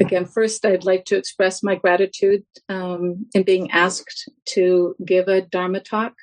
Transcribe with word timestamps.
again, 0.00 0.26
first, 0.26 0.64
I'd 0.64 0.84
like 0.84 1.04
to 1.06 1.16
express 1.16 1.62
my 1.62 1.74
gratitude 1.74 2.44
um, 2.68 3.26
in 3.34 3.42
being 3.42 3.70
asked 3.70 4.30
to 4.50 4.94
give 5.04 5.28
a 5.28 5.42
Dharma 5.42 5.80
talk. 5.80 6.14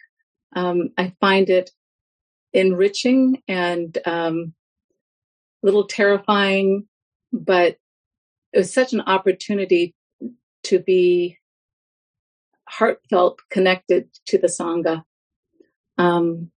Um, 0.56 0.90
I 0.98 1.14
find 1.20 1.50
it 1.50 1.72
enriching 2.54 3.42
and 3.48 3.98
um, 4.06 4.54
a 5.62 5.66
little 5.66 5.88
terrifying, 5.88 6.88
but 7.34 7.78
it 8.54 8.60
was 8.60 8.74
such 8.74 8.94
an 8.94 9.02
opportunity 9.02 9.94
to 10.64 10.80
be 10.80 11.38
heartfelt 12.68 13.40
connected 13.52 14.10
to 14.28 14.38
the 14.38 14.48
Sangha. 14.48 15.04
Um, 15.98 16.52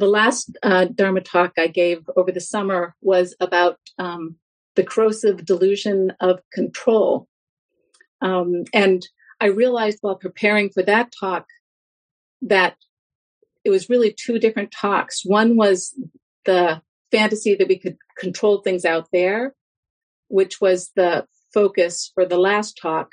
the 0.00 0.08
last 0.08 0.56
uh, 0.62 0.86
Dharma 0.86 1.20
talk 1.20 1.52
I 1.58 1.66
gave 1.66 2.08
over 2.16 2.32
the 2.32 2.40
summer 2.40 2.96
was 3.02 3.36
about 3.38 3.78
um, 3.98 4.36
the 4.74 4.82
corrosive 4.82 5.44
delusion 5.44 6.12
of 6.20 6.40
control. 6.52 7.28
Um, 8.22 8.64
and 8.72 9.06
I 9.40 9.46
realized 9.46 9.98
while 10.00 10.16
preparing 10.16 10.70
for 10.70 10.82
that 10.84 11.12
talk 11.18 11.46
that 12.42 12.76
it 13.62 13.70
was 13.70 13.90
really 13.90 14.12
two 14.12 14.38
different 14.38 14.72
talks. 14.72 15.24
One 15.24 15.56
was 15.56 15.94
the 16.46 16.80
fantasy 17.12 17.54
that 17.54 17.68
we 17.68 17.78
could 17.78 17.98
control 18.18 18.62
things 18.62 18.86
out 18.86 19.08
there, 19.12 19.54
which 20.28 20.62
was 20.62 20.90
the 20.96 21.26
focus 21.52 22.10
for 22.14 22.24
the 22.24 22.38
last 22.38 22.78
talk. 22.80 23.10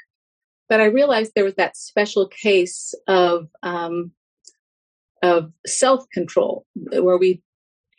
But 0.69 0.79
I 0.79 0.85
realized 0.85 1.33
there 1.35 1.43
was 1.43 1.55
that 1.55 1.75
special 1.75 2.27
case 2.27 2.93
of 3.07 3.49
um, 3.61 4.11
of 5.21 5.51
self 5.65 6.05
control 6.11 6.65
where 6.75 7.17
we, 7.17 7.41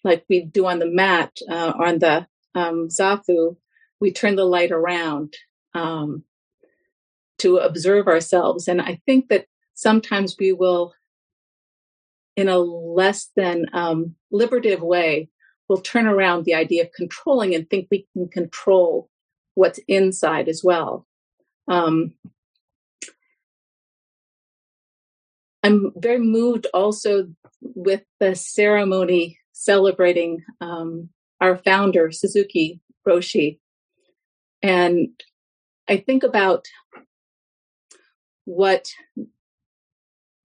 like 0.04 0.24
we 0.28 0.44
do 0.44 0.66
on 0.66 0.78
the 0.78 0.86
mat 0.86 1.32
uh, 1.50 1.72
on 1.78 1.98
the 1.98 2.26
um, 2.54 2.88
zafu, 2.88 3.56
we 4.00 4.12
turn 4.12 4.36
the 4.36 4.44
light 4.44 4.70
around 4.70 5.34
um, 5.74 6.24
to 7.38 7.56
observe 7.58 8.06
ourselves. 8.06 8.68
And 8.68 8.80
I 8.80 9.00
think 9.06 9.28
that 9.28 9.46
sometimes 9.74 10.36
we 10.38 10.52
will, 10.52 10.92
in 12.36 12.48
a 12.48 12.58
less 12.58 13.30
than 13.36 13.66
um, 13.72 14.14
liberative 14.30 14.82
way, 14.82 15.30
will 15.68 15.80
turn 15.80 16.06
around 16.06 16.44
the 16.44 16.54
idea 16.54 16.84
of 16.84 16.92
controlling 16.92 17.54
and 17.54 17.68
think 17.68 17.88
we 17.90 18.06
can 18.12 18.28
control 18.28 19.10
what's 19.54 19.80
inside 19.88 20.48
as 20.48 20.62
well. 20.64 21.06
Um, 21.66 22.14
I'm 25.62 25.92
very 25.96 26.20
moved 26.20 26.66
also 26.72 27.28
with 27.60 28.02
the 28.20 28.34
ceremony 28.34 29.38
celebrating 29.52 30.44
um, 30.60 31.08
our 31.40 31.56
founder, 31.58 32.10
Suzuki 32.12 32.80
Roshi. 33.06 33.58
And 34.62 35.08
I 35.88 35.98
think 35.98 36.22
about 36.22 36.66
what 38.44 38.88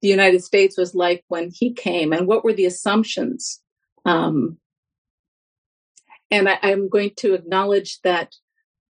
the 0.02 0.08
United 0.10 0.44
States 0.44 0.78
was 0.78 0.94
like 0.94 1.24
when 1.28 1.50
he 1.54 1.74
came 1.74 2.12
and 2.12 2.28
what 2.28 2.44
were 2.44 2.54
the 2.54 2.66
assumptions. 2.66 3.62
Um, 4.06 4.58
and 6.30 6.50
I, 6.50 6.60
I'm 6.62 6.90
going 6.90 7.12
to 7.18 7.34
acknowledge 7.34 8.02
that 8.02 8.34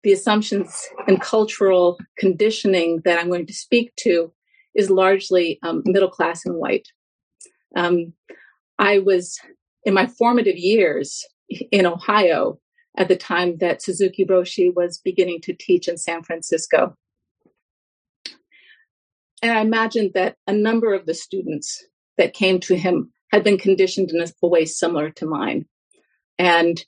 the 0.02 0.12
assumptions 0.12 0.88
and 1.06 1.20
cultural 1.20 1.98
conditioning 2.18 3.02
that 3.04 3.18
I'm 3.18 3.28
going 3.28 3.46
to 3.46 3.52
speak 3.52 3.92
to 4.00 4.32
is 4.74 4.90
largely 4.90 5.58
um, 5.62 5.82
middle 5.84 6.10
class 6.10 6.44
and 6.44 6.56
white. 6.56 6.88
Um, 7.76 8.14
I 8.78 8.98
was 8.98 9.38
in 9.84 9.94
my 9.94 10.06
formative 10.06 10.56
years 10.56 11.24
in 11.70 11.86
Ohio 11.86 12.58
at 12.96 13.08
the 13.08 13.16
time 13.16 13.58
that 13.58 13.82
Suzuki 13.82 14.24
Roshi 14.24 14.72
was 14.74 14.98
beginning 14.98 15.40
to 15.42 15.54
teach 15.54 15.88
in 15.88 15.96
San 15.96 16.22
Francisco. 16.22 16.96
And 19.42 19.50
I 19.50 19.60
imagined 19.60 20.12
that 20.14 20.36
a 20.46 20.52
number 20.52 20.94
of 20.94 21.06
the 21.06 21.14
students 21.14 21.84
that 22.18 22.34
came 22.34 22.60
to 22.60 22.76
him 22.76 23.12
had 23.32 23.42
been 23.42 23.58
conditioned 23.58 24.10
in 24.10 24.20
a 24.20 24.46
way 24.46 24.64
similar 24.66 25.10
to 25.10 25.26
mine. 25.26 25.64
And 26.38 26.82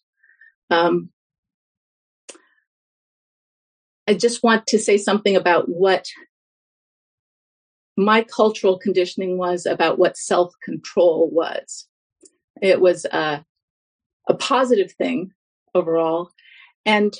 um, 0.70 1.10
I 4.06 4.14
just 4.14 4.42
want 4.42 4.66
to 4.68 4.78
say 4.78 4.98
something 4.98 5.36
about 5.36 5.68
what 5.68 6.06
my 7.96 8.22
cultural 8.22 8.78
conditioning 8.78 9.38
was 9.38 9.66
about 9.66 9.98
what 9.98 10.16
self 10.16 10.54
control 10.62 11.30
was. 11.30 11.86
It 12.60 12.80
was 12.80 13.04
a, 13.06 13.44
a 14.28 14.34
positive 14.34 14.92
thing 14.92 15.32
overall. 15.74 16.30
And 16.86 17.14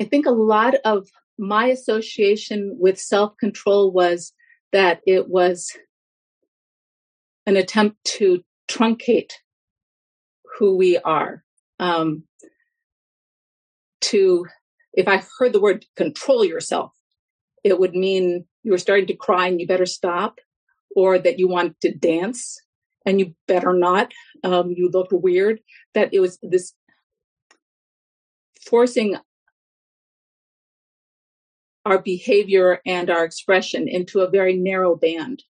I 0.00 0.04
think 0.04 0.26
a 0.26 0.30
lot 0.30 0.74
of 0.84 1.08
my 1.38 1.66
association 1.66 2.76
with 2.78 2.98
self 2.98 3.36
control 3.38 3.92
was 3.92 4.32
that 4.72 5.00
it 5.06 5.28
was 5.28 5.70
an 7.46 7.56
attempt 7.56 7.96
to 8.04 8.42
truncate 8.70 9.32
who 10.58 10.76
we 10.76 10.98
are. 10.98 11.42
Um, 11.78 12.24
to, 14.00 14.46
if 14.94 15.08
I 15.08 15.22
heard 15.38 15.52
the 15.52 15.60
word 15.60 15.84
control 15.96 16.44
yourself, 16.44 16.92
it 17.64 17.78
would 17.78 17.94
mean 17.94 18.44
you 18.62 18.72
were 18.72 18.78
starting 18.78 19.06
to 19.06 19.16
cry 19.16 19.48
and 19.48 19.60
you 19.60 19.66
better 19.66 19.86
stop, 19.86 20.38
or 20.94 21.18
that 21.18 21.38
you 21.38 21.48
want 21.48 21.80
to 21.80 21.94
dance 21.94 22.60
and 23.04 23.18
you 23.18 23.34
better 23.48 23.72
not. 23.72 24.12
Um, 24.44 24.70
you 24.70 24.90
look 24.90 25.08
weird. 25.10 25.60
That 25.94 26.10
it 26.12 26.20
was 26.20 26.38
this 26.42 26.72
forcing 28.64 29.16
our 31.84 32.00
behavior 32.00 32.80
and 32.86 33.10
our 33.10 33.24
expression 33.24 33.88
into 33.88 34.20
a 34.20 34.30
very 34.30 34.56
narrow 34.56 34.96
band. 34.96 35.42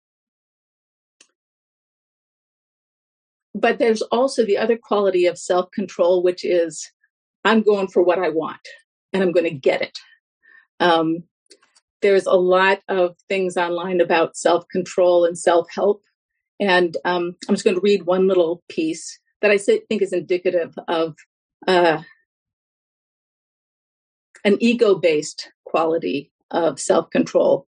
But 3.53 3.79
there's 3.79 4.01
also 4.01 4.45
the 4.45 4.57
other 4.57 4.77
quality 4.77 5.25
of 5.25 5.37
self 5.37 5.69
control, 5.71 6.23
which 6.23 6.45
is 6.45 6.89
I'm 7.43 7.61
going 7.61 7.87
for 7.87 8.01
what 8.01 8.19
I 8.19 8.29
want 8.29 8.61
and 9.11 9.21
I'm 9.21 9.31
going 9.31 9.45
to 9.45 9.51
get 9.51 9.81
it. 9.81 9.97
Um, 10.79 11.23
there's 12.01 12.25
a 12.25 12.33
lot 12.33 12.81
of 12.87 13.15
things 13.29 13.57
online 13.57 14.01
about 14.01 14.35
self 14.35 14.67
control 14.69 15.25
and 15.25 15.37
self 15.37 15.67
help. 15.73 16.03
And 16.59 16.95
um, 17.05 17.35
I'm 17.47 17.55
just 17.55 17.63
going 17.63 17.75
to 17.75 17.81
read 17.81 18.03
one 18.03 18.27
little 18.27 18.63
piece 18.69 19.19
that 19.41 19.51
I 19.51 19.57
think 19.57 20.01
is 20.01 20.13
indicative 20.13 20.77
of 20.87 21.15
uh, 21.67 22.01
an 24.43 24.57
ego 24.59 24.95
based 24.95 25.51
quality 25.65 26.31
of 26.51 26.79
self 26.79 27.09
control. 27.09 27.67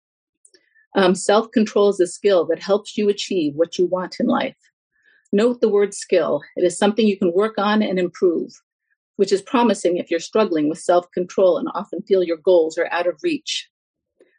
Um, 0.95 1.15
self 1.15 1.51
control 1.51 1.89
is 1.91 2.01
a 2.01 2.07
skill 2.07 2.47
that 2.47 2.63
helps 2.63 2.97
you 2.97 3.09
achieve 3.09 3.55
what 3.55 3.79
you 3.79 3.87
want 3.87 4.17
in 4.21 4.27
life. 4.27 4.57
Note 5.33 5.61
the 5.61 5.69
word 5.69 5.95
skill. 5.95 6.43
It 6.57 6.65
is 6.65 6.77
something 6.77 7.07
you 7.07 7.19
can 7.19 7.33
work 7.33 7.55
on 7.57 7.83
and 7.83 7.99
improve, 7.99 8.53
which 9.17 9.33
is 9.33 9.41
promising 9.41 9.97
if 9.97 10.11
you're 10.11 10.21
struggling 10.21 10.69
with 10.69 10.79
self 10.79 11.11
control 11.13 11.57
and 11.57 11.69
often 11.75 12.03
feel 12.03 12.23
your 12.23 12.37
goals 12.37 12.77
are 12.77 12.89
out 12.91 13.07
of 13.07 13.19
reach. 13.23 13.71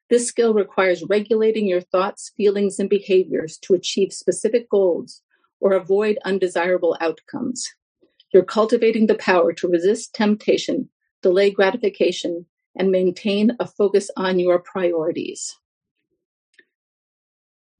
This 0.10 0.28
skill 0.28 0.54
requires 0.54 1.04
regulating 1.10 1.68
your 1.68 1.82
thoughts, 1.82 2.32
feelings, 2.36 2.80
and 2.80 2.90
behaviors 2.90 3.58
to 3.60 3.74
achieve 3.74 4.14
specific 4.14 4.70
goals 4.70 5.22
or 5.60 5.74
avoid 5.74 6.18
undesirable 6.26 6.98
outcomes. 7.00 7.68
You're 8.34 8.44
cultivating 8.44 9.08
the 9.08 9.16
power 9.16 9.54
to 9.54 9.68
resist 9.68 10.14
temptation, 10.14 10.90
delay 11.22 11.52
gratification, 11.52 12.46
and 12.76 12.92
maintain 12.92 13.52
a 13.60 13.68
focus 13.68 14.10
on 14.18 14.40
your 14.40 14.60
priorities. 14.60 15.56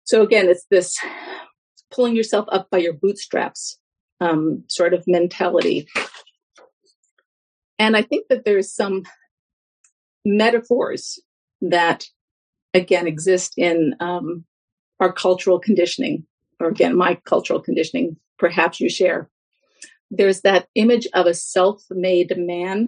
So, 0.06 0.22
again, 0.22 0.48
it's 0.48 0.66
this 0.70 0.98
pulling 1.92 2.16
yourself 2.16 2.46
up 2.52 2.70
by 2.70 2.78
your 2.78 2.94
bootstraps 2.94 3.78
um, 4.20 4.64
sort 4.68 4.94
of 4.94 5.04
mentality. 5.08 5.88
And 7.80 7.98
I 7.98 8.02
think 8.02 8.28
that 8.30 8.46
there's 8.46 8.74
some 8.74 9.04
metaphors 10.26 11.20
that 11.70 12.06
again 12.74 13.08
exist 13.08 13.54
in 13.58 13.96
um, 14.00 14.46
our 15.00 15.12
cultural 15.12 15.60
conditioning, 15.60 16.26
or 16.60 16.68
again, 16.68 16.96
my 16.96 17.16
cultural 17.26 17.60
conditioning, 17.60 18.18
perhaps 18.38 18.80
you 18.80 18.90
share. 18.90 19.30
there's 20.18 20.42
that 20.42 20.68
image 20.76 21.08
of 21.14 21.26
a 21.26 21.34
self-made 21.34 22.34
man, 22.38 22.88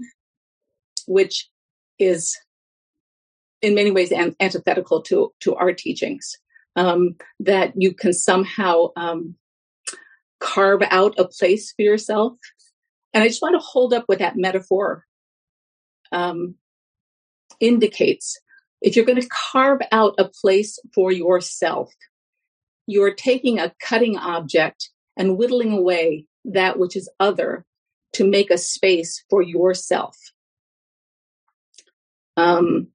which 1.08 1.50
is 1.98 2.38
in 3.62 3.74
many 3.74 3.92
ways 3.92 4.12
an- 4.12 4.36
antithetical 4.40 5.02
to, 5.02 5.34
to 5.40 5.56
our 5.56 5.74
teachings. 5.74 6.38
Um, 6.78 7.16
that 7.40 7.72
you 7.78 7.94
can 7.94 8.12
somehow 8.12 8.88
um, 8.98 9.36
carve 10.42 10.82
out 10.92 11.18
a 11.18 11.26
place 11.26 11.72
for 11.72 11.84
yourself. 11.84 12.34
And 13.14 13.24
I 13.24 13.30
just 13.30 13.42
want 13.42 13.56
to 13.56 13.66
hold 13.66 13.94
up 13.94 14.04
what 14.08 14.20
that 14.20 14.36
metaphor 14.36 15.06
um, 16.12 16.56
indicates. 17.62 18.38
If 18.82 18.96
you're 18.96 19.06
going 19.06 19.22
to 19.22 19.30
carve 19.52 19.82
out 19.92 20.16
a 20.18 20.30
place 20.42 20.80
for 20.94 21.12
yourself, 21.12 21.92
you're 22.88 23.14
taking 23.14 23.60
a 23.60 23.74
cutting 23.82 24.18
object 24.18 24.90
and 25.18 25.38
whittling 25.38 25.74
away 25.74 26.26
that 26.46 26.78
which 26.78 26.96
is 26.96 27.10
other 27.20 27.66
to 28.14 28.28
make 28.28 28.52
a 28.52 28.58
space 28.58 29.24
for 29.30 29.42
yourself. 29.42 30.18
Um, 32.38 32.90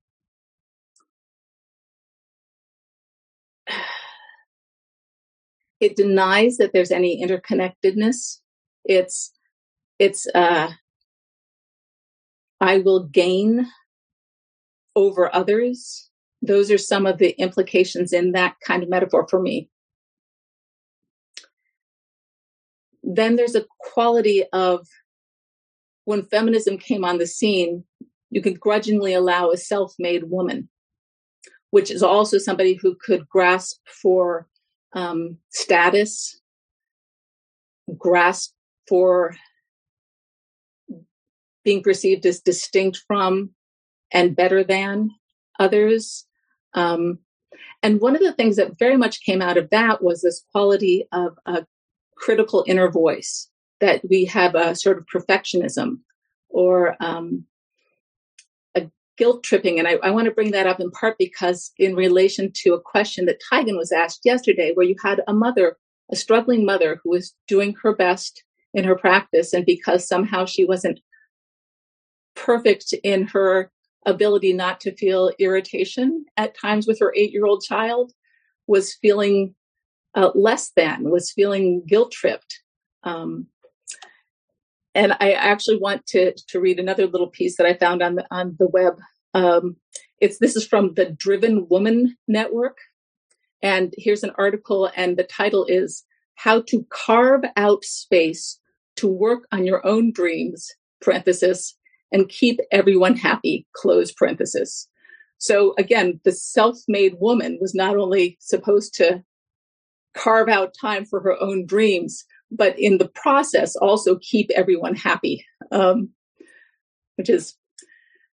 it 5.81 5.97
denies 5.97 6.59
that 6.59 6.73
there's 6.73 6.91
any 6.91 7.23
interconnectedness. 7.25 8.41
It's 8.85 9.33
it's 9.99 10.27
uh, 10.35 10.71
I 12.61 12.79
will 12.79 13.05
gain 13.05 13.67
over 14.97 15.35
others. 15.35 16.11
Those 16.43 16.71
are 16.71 16.79
some 16.79 17.07
of 17.07 17.19
the 17.19 17.31
implications 17.39 18.13
in 18.13 18.33
that 18.33 18.57
kind 18.65 18.83
of 18.83 18.89
metaphor 18.89 19.27
for 19.29 19.41
me. 19.41 19.69
then 23.03 23.37
there's 23.37 23.55
a 23.55 23.67
quality 23.79 24.45
of 24.53 24.87
when 26.05 26.25
feminism 26.27 26.79
came 26.79 27.05
on 27.05 27.19
the 27.19 27.27
scene, 27.27 27.85
you 28.31 28.41
could 28.41 28.61
grudgingly 28.61 29.15
allow 29.15 29.51
a 29.51 29.57
self 29.57 29.95
made 29.99 30.25
woman, 30.25 30.69
which 31.71 31.91
is 31.91 32.03
also 32.03 32.39
somebody 32.39 32.75
who 32.75 32.97
could 33.01 33.29
grasp 33.29 33.79
for 34.03 34.49
um, 34.93 35.37
status, 35.51 36.41
grasp 37.97 38.53
for 38.89 39.35
being 41.65 41.83
perceived 41.83 42.25
as 42.27 42.41
distinct 42.41 43.03
from 43.07 43.51
and 44.13 44.37
better 44.37 44.65
than 44.65 45.11
others. 45.59 46.27
Um, 46.75 47.19
and 47.83 48.01
one 48.01 48.15
of 48.15 48.23
the 48.23 48.33
things 48.33 48.57
that 48.57 48.79
very 48.79 48.97
much 48.97 49.25
came 49.25 49.41
out 49.43 49.57
of 49.57 49.71
that 49.71 50.03
was 50.03 50.23
this 50.23 50.45
quality 50.53 51.07
of 51.13 51.39
a 51.47 51.67
critical 52.17 52.65
inner 52.67 52.91
voice, 52.91 53.49
that 53.81 54.03
we 54.09 54.27
have 54.27 54.55
a 54.55 54.75
sort 54.75 54.99
of 54.99 55.07
perfectionism 55.15 56.01
or 56.49 56.97
um, 57.01 57.47
a 58.75 58.91
guilt 59.17 59.43
tripping. 59.43 59.79
And 59.79 59.89
I, 59.89 59.93
I 60.03 60.11
want 60.11 60.27
to 60.27 60.35
bring 60.35 60.51
that 60.51 60.67
up 60.67 60.81
in 60.81 60.91
part 60.91 61.17
because, 61.19 61.73
in 61.79 61.95
relation 61.95 62.53
to 62.57 62.75
a 62.75 62.81
question 62.81 63.25
that 63.27 63.41
Taigen 63.51 63.77
was 63.77 63.93
asked 63.93 64.21
yesterday, 64.25 64.73
where 64.75 64.87
you 64.87 64.97
had 65.03 65.23
a 65.27 65.33
mother, 65.33 65.79
a 66.13 66.17
struggling 66.17 66.67
mother, 66.67 67.01
who 67.03 67.11
was 67.11 67.35
doing 67.49 67.75
her 67.83 67.95
best 67.95 68.45
in 68.75 68.85
her 68.85 68.97
practice, 68.97 69.53
and 69.55 69.65
because 69.65 70.07
somehow 70.07 70.45
she 70.45 70.65
wasn't 70.65 71.01
perfect 72.37 72.93
in 73.03 73.27
her 73.29 73.71
ability 74.07 74.53
not 74.53 74.81
to 74.81 74.95
feel 74.97 75.31
irritation 75.39 76.25
at 76.37 76.59
times 76.59 76.87
with 76.87 76.99
her 77.01 77.13
eight 77.17 77.33
year 77.33 77.47
old 77.47 77.63
child, 77.63 78.13
was 78.67 78.95
feeling 78.95 79.55
uh, 80.15 80.31
less 80.35 80.71
than, 80.77 81.11
was 81.11 81.33
feeling 81.33 81.83
guilt 81.87 82.13
tripped. 82.13 82.63
Um, 83.03 83.47
and 84.95 85.13
I 85.21 85.33
actually 85.33 85.79
want 85.79 86.07
to 86.07 86.35
to 86.49 86.61
read 86.61 86.81
another 86.81 87.07
little 87.07 87.29
piece 87.29 87.57
that 87.57 87.67
I 87.67 87.75
found 87.75 88.03
on 88.03 88.17
the 88.17 88.27
on 88.31 88.57
the 88.59 88.69
web. 88.69 88.95
Um, 89.35 89.77
it's 90.19 90.39
this 90.39 90.57
is 90.57 90.67
from 90.67 90.95
the 90.95 91.11
Driven 91.11 91.69
Woman 91.69 92.17
Network, 92.27 92.79
and 93.63 93.95
here's 93.97 94.25
an 94.25 94.33
article, 94.37 94.91
and 94.97 95.17
the 95.17 95.25
title 95.25 95.65
is 95.67 96.05
"How 96.35 96.63
to 96.63 96.85
Carve 96.91 97.45
Out 97.57 97.85
Space 97.85 98.59
to 98.97 99.07
Work 99.07 99.47
on 99.53 99.65
Your 99.65 99.87
Own 99.87 100.13
Dreams." 100.13 100.69
Parenthesis 101.01 101.77
and 102.13 102.29
keep 102.29 102.61
everyone 102.73 103.17
happy. 103.17 103.67
Close 103.73 104.13
parenthesis. 104.13 104.89
So 105.39 105.75
again, 105.79 106.21
the 106.25 106.33
self-made 106.33 107.15
woman 107.19 107.59
was 107.61 107.75
not 107.75 107.97
only 107.97 108.37
supposed 108.41 108.95
to 108.95 109.25
carve 110.15 110.49
out 110.49 110.75
time 110.79 111.05
for 111.05 111.21
her 111.21 111.41
own 111.41 111.65
dreams, 111.67 112.25
but 112.51 112.79
in 112.79 112.99
the 112.99 113.09
process 113.09 113.77
also 113.77 114.17
keep 114.17 114.51
everyone 114.51 114.95
happy, 114.95 115.45
um, 115.71 116.11
which 117.17 117.31
is 117.31 117.55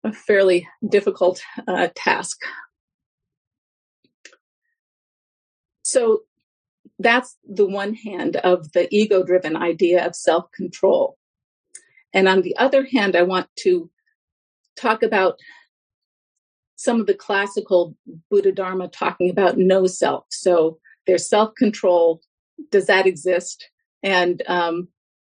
a 0.04 0.12
fairly 0.12 0.68
difficult 0.88 1.40
uh, 1.66 1.88
task. 1.94 2.38
So 5.82 6.22
that's 6.98 7.36
the 7.48 7.66
one 7.66 7.94
hand 7.94 8.36
of 8.36 8.72
the 8.72 8.88
ego 8.94 9.24
driven 9.24 9.56
idea 9.56 10.06
of 10.06 10.14
self 10.14 10.50
control. 10.52 11.18
And 12.14 12.28
on 12.28 12.42
the 12.42 12.56
other 12.56 12.86
hand, 12.86 13.16
I 13.16 13.22
want 13.22 13.48
to 13.60 13.90
talk 14.76 15.02
about 15.02 15.38
some 16.76 17.00
of 17.00 17.06
the 17.06 17.14
classical 17.14 17.96
Buddha 18.30 18.52
Dharma 18.52 18.88
talking 18.88 19.30
about 19.30 19.56
no 19.56 19.86
self. 19.86 20.24
So 20.30 20.78
there's 21.06 21.28
self 21.28 21.54
control. 21.54 22.20
Does 22.70 22.86
that 22.86 23.06
exist? 23.06 23.68
And 24.02 24.42
um, 24.46 24.88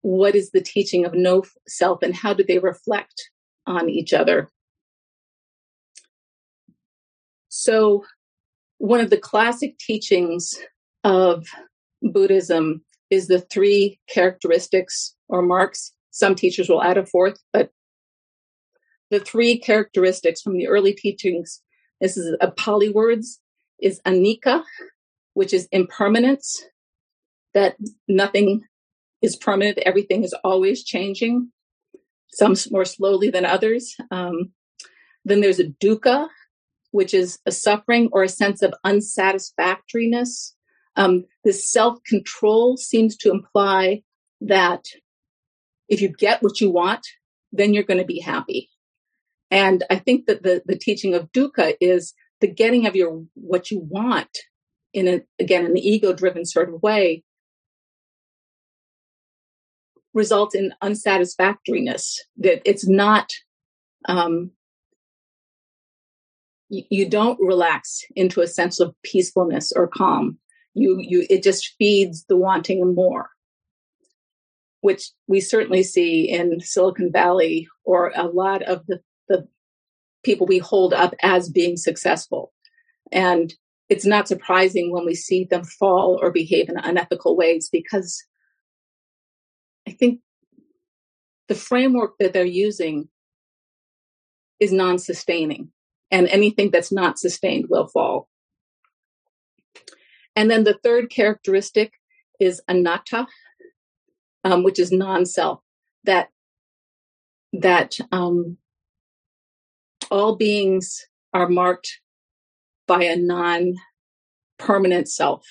what 0.03 0.35
is 0.35 0.51
the 0.51 0.61
teaching 0.61 1.05
of 1.05 1.15
no 1.15 1.45
self 1.67 2.03
and 2.03 2.15
how 2.15 2.35
do 2.35 2.45
they 2.45 2.59
reflect 2.59 3.31
on 3.67 3.89
each 3.89 4.13
other? 4.13 4.51
So, 7.49 8.05
one 8.79 9.01
of 9.01 9.11
the 9.11 9.17
classic 9.17 9.79
teachings 9.79 10.59
of 11.05 11.47
Buddhism 12.03 12.85
is 13.11 13.29
the 13.29 13.41
three 13.41 14.01
characteristics 14.09 15.15
or 15.29 15.41
marks. 15.41 15.93
Some 16.15 16.37
teachers 16.37 16.69
will 16.69 16.81
add 16.81 16.97
a 16.97 17.05
fourth, 17.05 17.43
but 17.53 17.71
the 19.11 19.19
three 19.19 19.59
characteristics 19.59 20.41
from 20.41 20.57
the 20.57 20.69
early 20.69 20.93
teachings, 20.93 21.61
this 22.01 22.17
is 22.17 22.37
a 22.41 22.53
Pali 22.53 22.89
words, 22.89 23.41
is 23.83 24.01
anicca, 24.07 24.63
which 25.33 25.53
is 25.53 25.67
impermanence, 25.73 26.65
that 27.53 27.75
nothing 28.07 28.63
is 29.23 29.35
permanent, 29.35 29.79
everything 29.79 30.23
is 30.23 30.33
always 30.45 30.85
changing, 30.85 31.51
some 32.29 32.55
more 32.71 32.85
slowly 32.85 33.29
than 33.29 33.45
others. 33.45 33.97
Um, 34.13 34.53
then 35.25 35.41
there's 35.41 35.59
a 35.59 35.65
dukkha, 35.65 36.29
which 36.93 37.13
is 37.13 37.41
a 37.45 37.51
suffering 37.51 38.09
or 38.13 38.23
a 38.23 38.29
sense 38.29 38.63
of 38.63 38.73
unsatisfactoriness. 38.85 40.55
Um, 40.95 41.25
this 41.43 41.69
self 41.69 41.99
control 42.07 42.77
seems 42.77 43.17
to 43.17 43.33
imply 43.33 44.05
that 44.41 44.85
if 45.95 46.03
you 46.03 46.09
get 46.09 46.43
what 46.43 46.61
you 46.61 46.71
want, 46.71 47.07
then 47.53 47.73
you're 47.73 47.85
going 47.85 48.01
to 48.01 48.05
be 48.05 48.21
happy. 48.21 48.69
And 49.51 49.85
I 49.89 49.97
think 49.97 50.27
that 50.27 50.43
the, 50.43 50.63
the 50.67 50.77
teaching 50.77 51.15
of 51.15 51.31
dukkha 51.33 51.75
is 51.81 52.13
the 52.41 52.49
getting 52.49 52.87
of 52.87 52.97
your 52.97 53.25
what 53.35 53.71
you 53.71 53.79
want 53.81 54.37
in 54.93 55.09
a, 55.09 55.21
again, 55.39 55.65
an 55.65 55.79
ego 55.79 56.13
driven 56.13 56.45
sort 56.45 56.69
of 56.69 56.83
way, 56.83 57.23
results 60.13 60.55
in 60.55 60.73
unsatisfactoriness, 60.83 62.19
that 62.39 62.63
it's 62.69 62.87
not, 62.87 63.33
um, 64.09 64.51
you, 66.69 66.85
you 66.91 67.09
don't 67.09 67.39
relax 67.41 68.03
into 68.15 68.41
a 68.41 68.47
sense 68.47 68.81
of 68.81 68.95
peacefulness 69.03 69.73
or 69.75 69.89
calm. 69.89 70.39
You, 70.75 70.99
you, 71.01 71.27
it 71.31 71.43
just 71.43 71.75
feeds 71.79 72.25
the 72.29 72.37
wanting 72.37 72.95
more, 72.95 73.29
which 74.85 75.13
we 75.27 75.41
certainly 75.41 75.83
see 75.83 76.29
in 76.29 76.61
Silicon 76.61 77.11
Valley 77.11 77.67
or 77.85 78.13
a 78.15 78.27
lot 78.27 78.61
of 78.65 78.85
the, 78.87 79.01
the 79.31 79.49
people 80.23 80.47
we 80.47 80.59
hold 80.59 80.93
up 80.93 81.15
as 81.23 81.49
being 81.49 81.79
successful. 81.79 82.53
And 83.11 83.55
it's 83.89 84.05
not 84.05 84.29
surprising 84.29 84.93
when 84.93 85.07
we 85.07 85.15
see 85.15 85.45
them 85.45 85.65
fall 85.65 86.19
or 86.21 86.31
behave 86.31 86.69
in 86.69 86.77
unethical 86.77 87.35
ways 87.35 87.71
because 87.73 88.23
I 89.89 89.93
think 89.93 90.21
the 91.49 91.55
framework 91.55 92.19
that 92.19 92.35
they're 92.35 92.45
using 92.45 93.09
is 94.61 94.71
non 94.71 94.99
sustaining, 94.99 95.71
and 96.11 96.29
anything 96.29 96.71
that's 96.71 96.93
not 96.93 97.19
sustained 97.19 97.69
will 97.71 97.87
fall. 97.87 98.29
And 100.37 100.51
then 100.51 100.65
the 100.65 100.79
third 100.85 101.09
characteristic 101.09 101.95
is 102.39 102.61
anatta, 102.69 103.27
um, 104.45 104.63
which 104.63 104.79
is 104.79 104.93
non 104.93 105.27
self, 105.27 105.61
that, 106.05 106.29
that 107.53 107.99
um, 108.13 108.59
all 110.11 110.37
beings 110.37 111.07
are 111.33 111.49
marked 111.49 112.01
by 112.87 113.05
a 113.05 113.17
non 113.17 113.75
permanent 114.59 115.09
self. 115.09 115.45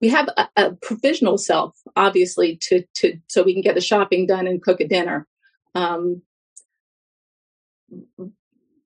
we 0.00 0.08
have 0.08 0.28
a, 0.36 0.48
a, 0.56 0.72
provisional 0.82 1.38
self, 1.38 1.76
obviously, 1.94 2.58
to 2.62 2.84
to 2.94 3.18
so 3.28 3.42
we 3.42 3.52
can 3.52 3.62
get 3.62 3.74
the 3.74 3.80
shopping 3.80 4.26
done 4.26 4.46
and 4.46 4.62
cook 4.62 4.80
a 4.80 4.88
dinner. 4.88 5.26
Um, 5.74 6.22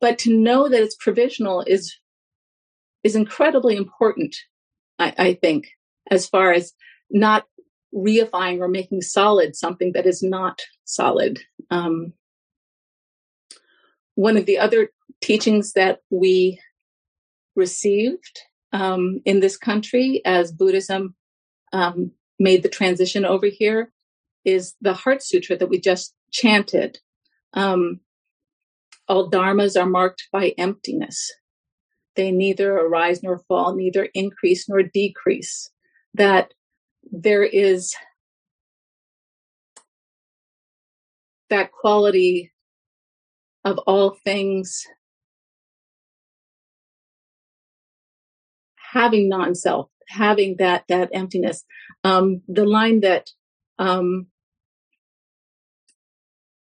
but 0.01 0.19
to 0.21 0.37
know 0.37 0.69
that 0.69 0.83
it's 0.83 0.97
provisional 0.97 1.63
is 1.67 1.97
is 3.05 3.17
incredibly 3.17 3.77
important. 3.77 4.37
I, 4.99 5.15
I 5.19 5.35
think, 5.35 5.69
as 6.11 6.27
far 6.27 6.53
as 6.53 6.73
not 7.11 7.45
reifying 7.95 8.61
or 8.61 8.69
making 8.69 9.03
solid 9.03 9.57
something 9.57 9.93
that 9.93 10.07
is 10.07 10.23
not 10.23 10.63
solid. 10.85 11.41
Um, 11.71 12.13
one 14.15 14.37
of 14.37 14.47
the 14.47 14.59
other 14.59 14.91
teachings 15.21 15.73
that 15.73 16.01
we 16.11 16.61
received 17.57 18.41
um, 18.73 19.21
in 19.25 19.41
this 19.41 19.57
country 19.57 20.23
as 20.25 20.53
Buddhism 20.53 21.15
um, 21.73 22.13
made 22.39 22.63
the 22.63 22.69
transition 22.69 23.25
over 23.25 23.47
here 23.47 23.93
is 24.45 24.75
the 24.81 24.95
Heart 24.95 25.23
Sutra 25.23 25.57
that 25.57 25.69
we 25.69 25.81
just 25.81 26.15
chanted. 26.33 26.99
Um, 27.55 28.01
all 29.09 29.31
dharmas 29.31 29.81
are 29.81 29.89
marked 29.89 30.29
by 30.33 30.55
emptiness. 30.57 31.33
They 32.17 32.31
neither 32.31 32.77
arise 32.77 33.23
nor 33.23 33.39
fall, 33.49 33.75
neither 33.75 34.09
increase 34.15 34.69
nor 34.69 34.83
decrease. 34.83 35.71
That 36.15 36.55
there 37.11 37.45
is 37.45 37.95
that 41.51 41.73
quality 41.73 42.53
of 43.65 43.79
all 43.87 44.17
things 44.25 44.87
having 48.93 49.29
non-self 49.29 49.89
having 50.11 50.57
that 50.59 50.85
that 50.89 51.11
emptiness. 51.13 51.65
Um, 52.05 52.43
the 52.49 52.65
line 52.65 53.01
that 53.01 53.31
um, 53.79 54.27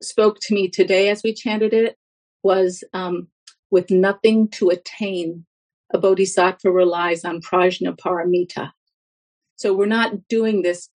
spoke 0.01 0.37
to 0.41 0.53
me 0.53 0.69
today 0.69 1.09
as 1.09 1.23
we 1.23 1.33
chanted 1.33 1.73
it 1.73 1.97
was 2.43 2.83
um, 2.93 3.27
with 3.71 3.89
nothing 3.89 4.49
to 4.49 4.69
attain 4.69 5.45
a 5.93 5.97
bodhisattva 5.97 6.69
relies 6.69 7.23
on 7.23 7.41
prajna 7.41 7.97
paramita 7.97 8.71
so 9.57 9.73
we're 9.73 9.85
not 9.85 10.27
doing 10.29 10.61
this 10.61 10.89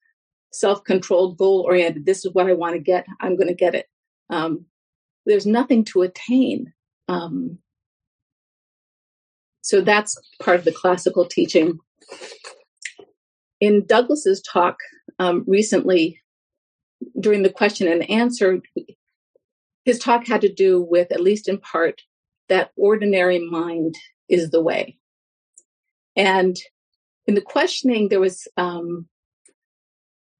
self-controlled 0.51 1.37
goal 1.37 1.63
oriented 1.67 2.05
this 2.05 2.25
is 2.25 2.33
what 2.33 2.47
i 2.47 2.53
want 2.53 2.73
to 2.73 2.79
get 2.79 3.05
i'm 3.21 3.35
going 3.35 3.47
to 3.47 3.53
get 3.53 3.75
it 3.75 3.87
um, 4.29 4.65
there's 5.25 5.45
nothing 5.45 5.85
to 5.85 6.01
attain. 6.01 6.73
Um, 7.07 7.59
so 9.61 9.81
that's 9.81 10.19
part 10.41 10.59
of 10.59 10.65
the 10.65 10.71
classical 10.71 11.25
teaching. 11.25 11.79
In 13.61 13.85
Douglas's 13.85 14.41
talk 14.41 14.77
um, 15.19 15.45
recently, 15.47 16.19
during 17.19 17.43
the 17.43 17.49
question 17.49 17.87
and 17.87 18.09
answer, 18.09 18.61
his 19.85 19.99
talk 19.99 20.27
had 20.27 20.41
to 20.41 20.53
do 20.53 20.81
with, 20.81 21.11
at 21.11 21.21
least 21.21 21.47
in 21.47 21.59
part, 21.59 22.01
that 22.49 22.71
ordinary 22.75 23.39
mind 23.39 23.95
is 24.29 24.49
the 24.49 24.61
way. 24.61 24.97
And 26.15 26.57
in 27.25 27.35
the 27.35 27.41
questioning, 27.41 28.09
there 28.09 28.19
was 28.19 28.47
um, 28.57 29.07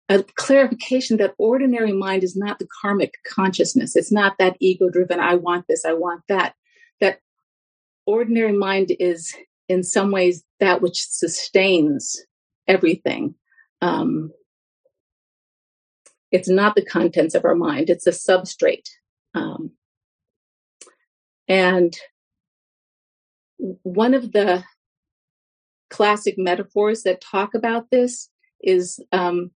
a 0.10 0.24
clarification 0.36 1.18
that 1.18 1.34
ordinary 1.38 1.94
mind 1.94 2.24
is 2.24 2.36
not 2.36 2.60
the 2.60 2.68
karmic 2.82 3.16
consciousness. 3.26 3.96
It's 3.96 4.12
not 4.12 4.38
that 4.38 4.58
ego 4.60 4.90
driven, 4.90 5.20
I 5.20 5.36
want 5.36 5.66
this, 5.68 5.86
I 5.86 5.94
want 5.94 6.24
that. 6.28 6.56
That 7.00 7.20
ordinary 8.06 8.52
mind 8.52 8.92
is, 9.00 9.34
in 9.70 9.84
some 9.84 10.12
ways, 10.12 10.44
that 10.60 10.82
which 10.82 11.06
sustains 11.08 12.22
everything. 12.68 13.36
Um, 13.82 14.32
it's 16.32 16.50
not 16.50 16.76
the 16.76 16.86
contents 16.86 17.36
of 17.36 17.46
our 17.46 17.56
mind, 17.56 17.90
it's 17.90 18.08
a 18.08 18.12
substrate. 18.12 18.90
Um, 19.36 19.72
and 21.48 21.96
one 23.58 24.14
of 24.14 24.32
the 24.32 24.64
classic 25.94 26.34
metaphors 26.40 27.04
that 27.04 27.22
talk 27.22 27.54
about 27.54 27.92
this 27.92 28.28
is 28.62 29.00
um, 29.12 29.52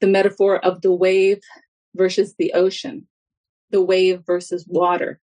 the 0.00 0.06
metaphor 0.06 0.64
of 0.64 0.80
the 0.80 0.92
wave 0.92 1.40
versus 1.96 2.36
the 2.38 2.52
ocean, 2.52 3.08
the 3.70 3.82
wave 3.82 4.22
versus 4.24 4.64
water, 4.68 5.18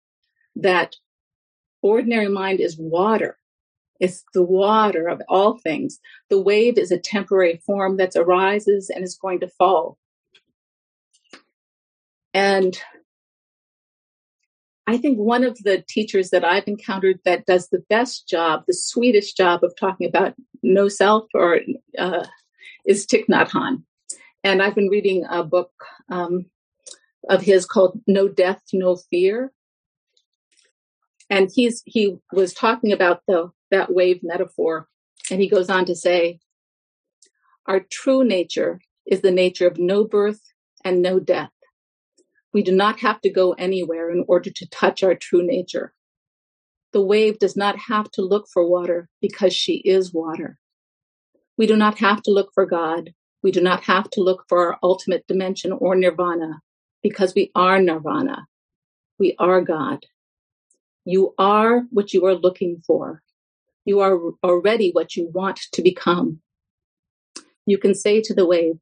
that 0.57 0.97
ordinary 1.81 2.27
mind 2.27 2.59
is 2.59 2.77
water. 2.77 3.37
It's 4.01 4.25
the 4.33 4.43
water 4.43 5.07
of 5.07 5.21
all 5.29 5.59
things. 5.59 5.97
The 6.29 6.41
wave 6.41 6.77
is 6.77 6.91
a 6.91 6.99
temporary 6.99 7.61
form 7.65 7.95
that 7.95 8.17
arises 8.17 8.89
and 8.93 9.05
is 9.05 9.15
going 9.15 9.39
to 9.39 9.47
fall. 9.47 9.97
And 12.33 12.77
I 14.89 14.97
think 14.97 15.17
one 15.17 15.43
of 15.43 15.57
the 15.63 15.83
teachers 15.87 16.29
that 16.29 16.45
I've 16.45 16.67
encountered 16.67 17.19
that 17.25 17.45
does 17.45 17.67
the 17.67 17.83
best 17.89 18.27
job, 18.27 18.63
the 18.65 18.73
sweetest 18.73 19.35
job 19.35 19.61
of 19.63 19.75
talking 19.77 20.07
about 20.07 20.33
no 20.63 20.87
self 20.87 21.25
or 21.33 21.59
uh, 21.97 22.25
is 22.85 23.05
Thich 23.05 23.25
Nhat 23.29 23.49
Hanh. 23.49 23.83
And 24.45 24.61
I've 24.61 24.75
been 24.75 24.87
reading 24.87 25.25
a 25.29 25.43
book 25.43 25.71
um, 26.09 26.45
of 27.29 27.41
his 27.41 27.65
called 27.65 27.99
No 28.07 28.29
Death, 28.29 28.61
No 28.71 28.95
Fear. 28.95 29.51
And 31.29 31.51
he's 31.53 31.83
he 31.85 32.15
was 32.31 32.53
talking 32.53 32.93
about 32.93 33.23
the 33.27 33.51
that 33.69 33.93
wave 33.93 34.21
metaphor. 34.23 34.87
And 35.29 35.41
he 35.41 35.49
goes 35.49 35.69
on 35.69 35.83
to 35.85 35.95
say, 35.95 36.39
Our 37.65 37.81
true 37.81 38.23
nature 38.23 38.79
is 39.05 39.19
the 39.19 39.31
nature 39.31 39.67
of 39.67 39.77
no 39.77 40.05
birth 40.05 40.41
and 40.85 41.01
no 41.01 41.19
death. 41.19 41.51
We 42.57 42.63
do 42.63 42.73
not 42.73 42.99
have 43.01 43.21
to 43.21 43.29
go 43.29 43.53
anywhere 43.53 44.09
in 44.11 44.25
order 44.27 44.49
to 44.49 44.69
touch 44.69 45.03
our 45.03 45.15
true 45.15 45.45
nature. 45.45 45.93
The 46.93 47.03
wave 47.03 47.39
does 47.39 47.55
not 47.55 47.77
have 47.89 48.11
to 48.13 48.23
look 48.23 48.47
for 48.51 48.67
water 48.67 49.09
because 49.21 49.53
she 49.53 49.75
is 49.85 50.13
water. 50.13 50.57
We 51.57 51.67
do 51.67 51.77
not 51.77 51.99
have 51.99 52.23
to 52.23 52.31
look 52.31 52.51
for 52.55 52.65
God 52.65 53.11
we 53.43 53.51
do 53.51 53.61
not 53.61 53.83
have 53.83 54.09
to 54.11 54.21
look 54.21 54.45
for 54.49 54.67
our 54.67 54.79
ultimate 54.83 55.25
dimension 55.27 55.71
or 55.71 55.95
nirvana 55.95 56.61
because 57.03 57.35
we 57.35 57.51
are 57.55 57.79
nirvana. 57.81 58.47
We 59.19 59.35
are 59.39 59.61
God. 59.61 60.05
You 61.05 61.33
are 61.37 61.83
what 61.91 62.13
you 62.13 62.25
are 62.25 62.35
looking 62.35 62.81
for. 62.85 63.21
You 63.85 64.01
are 64.01 64.19
already 64.43 64.91
what 64.91 65.15
you 65.15 65.29
want 65.33 65.61
to 65.73 65.81
become. 65.81 66.41
You 67.65 67.77
can 67.77 67.95
say 67.95 68.21
to 68.21 68.33
the 68.33 68.45
wave, 68.45 68.79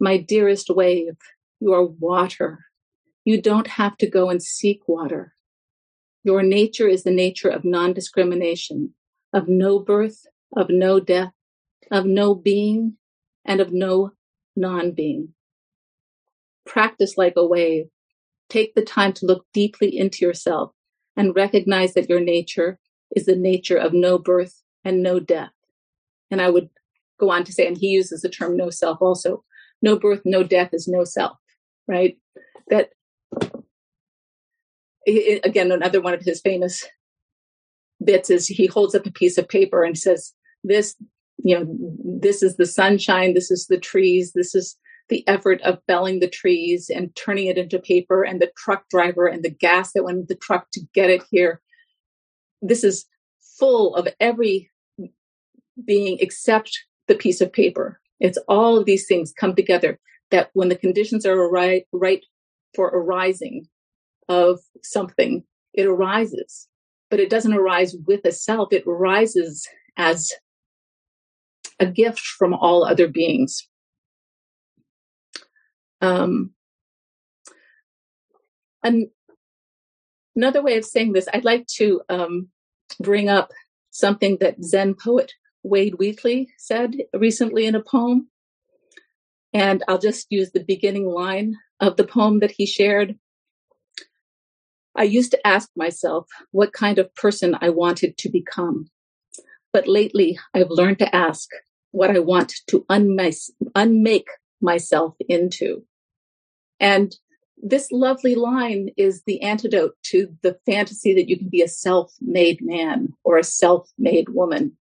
My 0.00 0.18
dearest 0.18 0.68
wave, 0.68 1.16
you 1.60 1.72
are 1.72 1.86
water. 1.86 2.66
You 3.24 3.40
don't 3.40 3.68
have 3.68 3.96
to 3.98 4.08
go 4.08 4.30
and 4.30 4.42
seek 4.42 4.82
water. 4.86 5.34
Your 6.24 6.42
nature 6.42 6.88
is 6.88 7.04
the 7.04 7.10
nature 7.10 7.48
of 7.48 7.64
non 7.64 7.92
discrimination, 7.92 8.94
of 9.32 9.48
no 9.48 9.78
birth, 9.78 10.26
of 10.56 10.68
no 10.70 11.00
death, 11.00 11.32
of 11.90 12.04
no 12.06 12.34
being, 12.34 12.96
and 13.44 13.60
of 13.60 13.72
no 13.72 14.12
non 14.56 14.92
being. 14.92 15.34
Practice 16.66 17.16
like 17.16 17.34
a 17.36 17.46
wave. 17.46 17.86
Take 18.48 18.74
the 18.74 18.84
time 18.84 19.12
to 19.14 19.26
look 19.26 19.46
deeply 19.52 19.96
into 19.96 20.24
yourself 20.24 20.72
and 21.16 21.34
recognize 21.34 21.94
that 21.94 22.08
your 22.08 22.20
nature 22.20 22.78
is 23.14 23.26
the 23.26 23.36
nature 23.36 23.76
of 23.76 23.92
no 23.92 24.18
birth 24.18 24.62
and 24.84 25.02
no 25.02 25.20
death. 25.20 25.52
And 26.30 26.40
I 26.40 26.50
would 26.50 26.68
go 27.18 27.30
on 27.30 27.44
to 27.44 27.52
say, 27.52 27.66
and 27.66 27.76
he 27.76 27.88
uses 27.88 28.22
the 28.22 28.28
term 28.28 28.56
no 28.56 28.70
self 28.70 28.98
also 29.00 29.44
no 29.82 29.98
birth, 29.98 30.22
no 30.24 30.42
death 30.44 30.70
is 30.72 30.88
no 30.88 31.04
self, 31.04 31.36
right? 31.88 32.16
That, 32.68 32.90
again, 35.06 35.72
another 35.72 36.00
one 36.00 36.14
of 36.14 36.22
his 36.22 36.40
famous 36.40 36.86
bits 38.04 38.30
is 38.30 38.46
he 38.46 38.66
holds 38.66 38.94
up 38.94 39.06
a 39.06 39.12
piece 39.12 39.38
of 39.38 39.48
paper 39.48 39.84
and 39.84 39.96
says, 39.96 40.32
This 40.64 40.96
you 41.44 41.58
know, 41.58 41.66
this 42.04 42.42
is 42.42 42.56
the 42.56 42.66
sunshine, 42.66 43.34
this 43.34 43.50
is 43.50 43.66
the 43.66 43.78
trees, 43.78 44.32
this 44.32 44.54
is 44.54 44.76
the 45.08 45.26
effort 45.28 45.60
of 45.62 45.78
felling 45.86 46.20
the 46.20 46.28
trees 46.28 46.88
and 46.88 47.14
turning 47.16 47.46
it 47.46 47.58
into 47.58 47.78
paper 47.78 48.22
and 48.22 48.40
the 48.40 48.50
truck 48.56 48.88
driver 48.88 49.26
and 49.26 49.42
the 49.42 49.50
gas 49.50 49.92
that 49.92 50.04
went 50.04 50.18
in 50.18 50.26
the 50.28 50.36
truck 50.36 50.68
to 50.72 50.80
get 50.94 51.10
it 51.10 51.22
here. 51.30 51.60
This 52.60 52.84
is 52.84 53.06
full 53.58 53.94
of 53.96 54.08
every 54.20 54.70
being 55.84 56.18
except 56.20 56.84
the 57.08 57.14
piece 57.14 57.40
of 57.40 57.52
paper. 57.52 58.00
It's 58.20 58.38
all 58.48 58.78
of 58.78 58.86
these 58.86 59.06
things 59.06 59.32
come 59.36 59.54
together 59.54 59.98
that 60.30 60.50
when 60.54 60.68
the 60.68 60.76
conditions 60.76 61.26
are 61.26 61.50
right, 61.50 61.84
right 61.92 62.24
for 62.74 62.86
arising 62.86 63.66
of 64.32 64.60
something, 64.82 65.44
it 65.74 65.86
arises. 65.86 66.68
But 67.10 67.20
it 67.20 67.30
doesn't 67.30 67.54
arise 67.54 67.94
with 68.06 68.24
a 68.24 68.32
self, 68.32 68.72
it 68.72 68.84
arises 68.86 69.68
as 69.96 70.32
a 71.78 71.86
gift 71.86 72.20
from 72.20 72.54
all 72.54 72.84
other 72.84 73.08
beings. 73.08 73.68
Um, 76.00 76.52
and 78.82 79.08
another 80.34 80.62
way 80.62 80.76
of 80.78 80.84
saying 80.84 81.12
this, 81.12 81.28
I'd 81.32 81.44
like 81.44 81.66
to 81.78 82.00
um, 82.08 82.48
bring 83.00 83.28
up 83.28 83.50
something 83.90 84.38
that 84.40 84.62
Zen 84.64 84.94
poet 84.94 85.32
Wade 85.62 85.94
Wheatley 85.98 86.48
said 86.58 86.96
recently 87.14 87.66
in 87.66 87.74
a 87.74 87.82
poem. 87.82 88.28
And 89.52 89.84
I'll 89.86 89.98
just 89.98 90.26
use 90.30 90.50
the 90.50 90.64
beginning 90.64 91.06
line 91.06 91.56
of 91.78 91.96
the 91.96 92.04
poem 92.04 92.40
that 92.40 92.52
he 92.52 92.66
shared. 92.66 93.18
I 94.94 95.04
used 95.04 95.30
to 95.30 95.46
ask 95.46 95.70
myself 95.76 96.28
what 96.50 96.72
kind 96.72 96.98
of 96.98 97.14
person 97.14 97.56
I 97.60 97.70
wanted 97.70 98.18
to 98.18 98.28
become. 98.28 98.90
But 99.72 99.88
lately, 99.88 100.38
I've 100.54 100.70
learned 100.70 100.98
to 100.98 101.14
ask 101.14 101.48
what 101.92 102.10
I 102.10 102.18
want 102.18 102.54
to 102.68 102.84
unmake 102.88 104.28
myself 104.60 105.14
into. 105.28 105.84
And 106.78 107.14
this 107.62 107.92
lovely 107.92 108.34
line 108.34 108.90
is 108.96 109.22
the 109.22 109.40
antidote 109.40 109.94
to 110.04 110.36
the 110.42 110.58
fantasy 110.66 111.14
that 111.14 111.28
you 111.28 111.38
can 111.38 111.48
be 111.48 111.62
a 111.62 111.68
self 111.68 112.12
made 112.20 112.60
man 112.60 113.12
or 113.24 113.38
a 113.38 113.44
self 113.44 113.90
made 113.98 114.30
woman. 114.30 114.76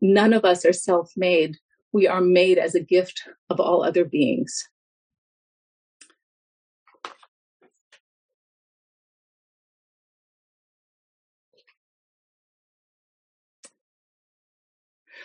None 0.00 0.32
of 0.32 0.44
us 0.44 0.64
are 0.64 0.72
self 0.72 1.12
made. 1.16 1.56
We 1.92 2.08
are 2.08 2.20
made 2.20 2.58
as 2.58 2.74
a 2.74 2.80
gift 2.80 3.22
of 3.50 3.60
all 3.60 3.84
other 3.84 4.04
beings. 4.04 4.68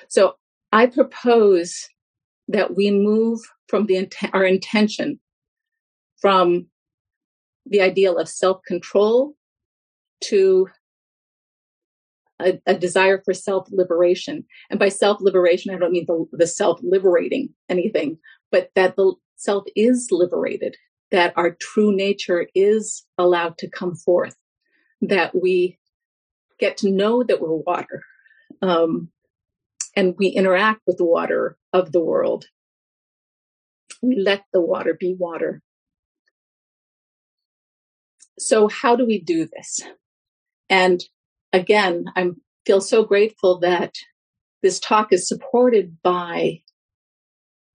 So 0.09 0.35
I 0.71 0.87
propose 0.87 1.87
that 2.47 2.75
we 2.75 2.91
move 2.91 3.39
from 3.67 3.85
the 3.85 4.07
our 4.33 4.43
intention 4.43 5.19
from 6.17 6.67
the 7.65 7.81
ideal 7.81 8.17
of 8.17 8.27
self-control 8.27 9.35
to 10.21 10.67
a, 12.41 12.59
a 12.65 12.73
desire 12.73 13.21
for 13.23 13.33
self-liberation. 13.33 14.45
And 14.69 14.79
by 14.79 14.89
self-liberation, 14.89 15.73
I 15.73 15.77
don't 15.77 15.91
mean 15.91 16.05
the, 16.07 16.25
the 16.31 16.47
self-liberating 16.47 17.49
anything, 17.69 18.17
but 18.51 18.71
that 18.75 18.95
the 18.95 19.13
self 19.35 19.65
is 19.75 20.07
liberated, 20.11 20.75
that 21.11 21.33
our 21.37 21.51
true 21.51 21.95
nature 21.95 22.47
is 22.55 23.05
allowed 23.17 23.57
to 23.59 23.69
come 23.69 23.95
forth, 23.95 24.35
that 25.01 25.39
we 25.39 25.77
get 26.59 26.77
to 26.77 26.91
know 26.91 27.23
that 27.23 27.39
we're 27.39 27.55
water, 27.55 28.03
um, 28.61 29.09
and 29.99 30.15
we 30.17 30.27
interact 30.27 30.79
with 30.87 30.95
the 30.95 31.03
water 31.03 31.57
of 31.73 31.91
the 31.91 31.99
world. 31.99 32.45
We 34.01 34.15
let 34.15 34.45
the 34.53 34.61
water 34.61 34.95
be 34.97 35.13
water. 35.13 35.61
So 38.39 38.69
how 38.69 38.95
do 38.95 39.05
we 39.05 39.19
do 39.19 39.45
this? 39.45 39.81
And 40.69 41.03
again, 41.51 42.05
I 42.15 42.29
feel 42.65 42.79
so 42.79 43.03
grateful 43.03 43.59
that 43.59 43.93
this 44.63 44.79
talk 44.79 45.11
is 45.11 45.27
supported 45.27 45.97
by 46.01 46.61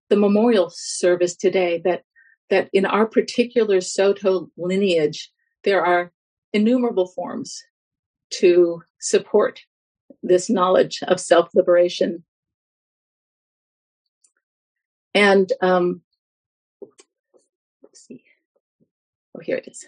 the 0.09 0.17
memorial 0.17 0.71
service 0.75 1.37
today 1.37 1.83
that 1.85 2.05
that 2.49 2.71
in 2.73 2.87
our 2.87 3.07
particular 3.07 3.83
Soto 3.83 4.49
lineage, 4.57 5.31
there 5.65 5.85
are 5.85 6.11
innumerable 6.55 7.09
forms 7.09 7.63
to 8.41 8.83
support 8.99 9.61
this 10.25 10.51
knowledge 10.51 11.01
of 11.07 11.21
self 11.21 11.51
liberation. 11.55 12.25
And 15.15 15.53
um, 15.63 16.03
let's 17.83 18.07
see. 18.07 18.25
Oh, 19.37 19.41
here 19.41 19.57
it 19.57 19.69
is. 19.69 19.87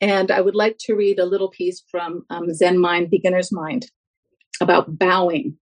And 0.00 0.30
I 0.30 0.40
would 0.40 0.54
like 0.54 0.78
to 0.80 0.94
read 0.94 1.18
a 1.18 1.26
little 1.26 1.50
piece 1.50 1.82
from 1.90 2.24
um, 2.30 2.54
Zen 2.54 2.78
Mind, 2.78 3.10
Beginner's 3.10 3.52
Mind, 3.52 3.86
about 4.60 4.98
bowing. 4.98 5.56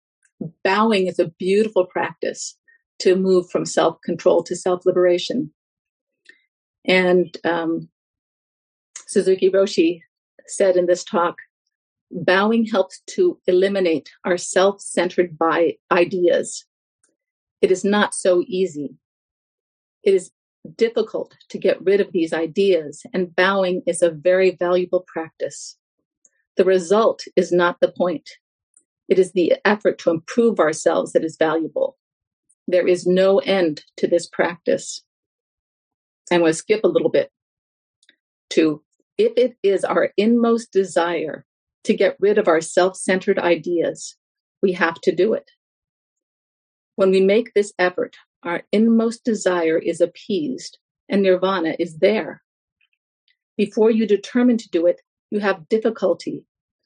Bowing 0.62 1.06
is 1.06 1.18
a 1.18 1.32
beautiful 1.38 1.86
practice 1.86 2.56
to 3.00 3.16
move 3.16 3.48
from 3.50 3.64
self 3.64 3.98
control 4.04 4.42
to 4.44 4.56
self 4.56 4.84
liberation. 4.84 5.52
And 6.86 7.36
um, 7.44 7.88
Suzuki 9.06 9.50
Roshi 9.50 10.00
said 10.46 10.76
in 10.76 10.86
this 10.86 11.04
talk 11.04 11.36
Bowing 12.10 12.66
helps 12.66 13.00
to 13.08 13.38
eliminate 13.46 14.10
our 14.24 14.36
self 14.36 14.80
centered 14.80 15.36
ideas. 15.90 16.64
It 17.60 17.70
is 17.70 17.84
not 17.84 18.14
so 18.14 18.44
easy. 18.46 18.96
It 20.02 20.14
is 20.14 20.30
difficult 20.76 21.36
to 21.50 21.58
get 21.58 21.82
rid 21.82 22.00
of 22.00 22.12
these 22.12 22.32
ideas, 22.32 23.04
and 23.12 23.34
bowing 23.34 23.82
is 23.86 24.02
a 24.02 24.10
very 24.10 24.56
valuable 24.56 25.04
practice. 25.06 25.76
The 26.56 26.64
result 26.64 27.24
is 27.36 27.52
not 27.52 27.80
the 27.80 27.92
point. 27.92 28.30
It 29.08 29.18
is 29.18 29.32
the 29.32 29.54
effort 29.64 29.98
to 30.00 30.10
improve 30.10 30.58
ourselves 30.58 31.12
that 31.12 31.24
is 31.24 31.36
valuable. 31.36 31.96
There 32.66 32.86
is 32.86 33.06
no 33.06 33.38
end 33.38 33.84
to 33.98 34.08
this 34.08 34.26
practice. 34.26 35.02
I'm 36.30 36.40
going 36.40 36.50
to 36.50 36.58
skip 36.58 36.82
a 36.82 36.88
little 36.88 37.10
bit 37.10 37.30
to 38.50 38.82
if 39.18 39.32
it 39.36 39.56
is 39.62 39.84
our 39.84 40.10
inmost 40.16 40.72
desire 40.72 41.46
to 41.86 41.94
get 41.94 42.16
rid 42.20 42.36
of 42.36 42.48
our 42.48 42.60
self 42.60 42.96
centered 42.96 43.38
ideas, 43.38 44.16
we 44.62 44.72
have 44.72 45.00
to 45.02 45.14
do 45.14 45.32
it. 45.34 45.50
When 46.96 47.10
we 47.10 47.20
make 47.20 47.54
this 47.54 47.72
effort, 47.78 48.16
our 48.42 48.62
inmost 48.72 49.24
desire 49.24 49.78
is 49.78 50.00
appeased 50.00 50.78
and 51.08 51.22
nirvana 51.22 51.76
is 51.78 51.98
there. 51.98 52.42
Before 53.56 53.90
you 53.90 54.06
determine 54.06 54.58
to 54.58 54.68
do 54.68 54.86
it, 54.86 55.00
you 55.30 55.40
have 55.40 55.68
difficulty. 55.68 56.44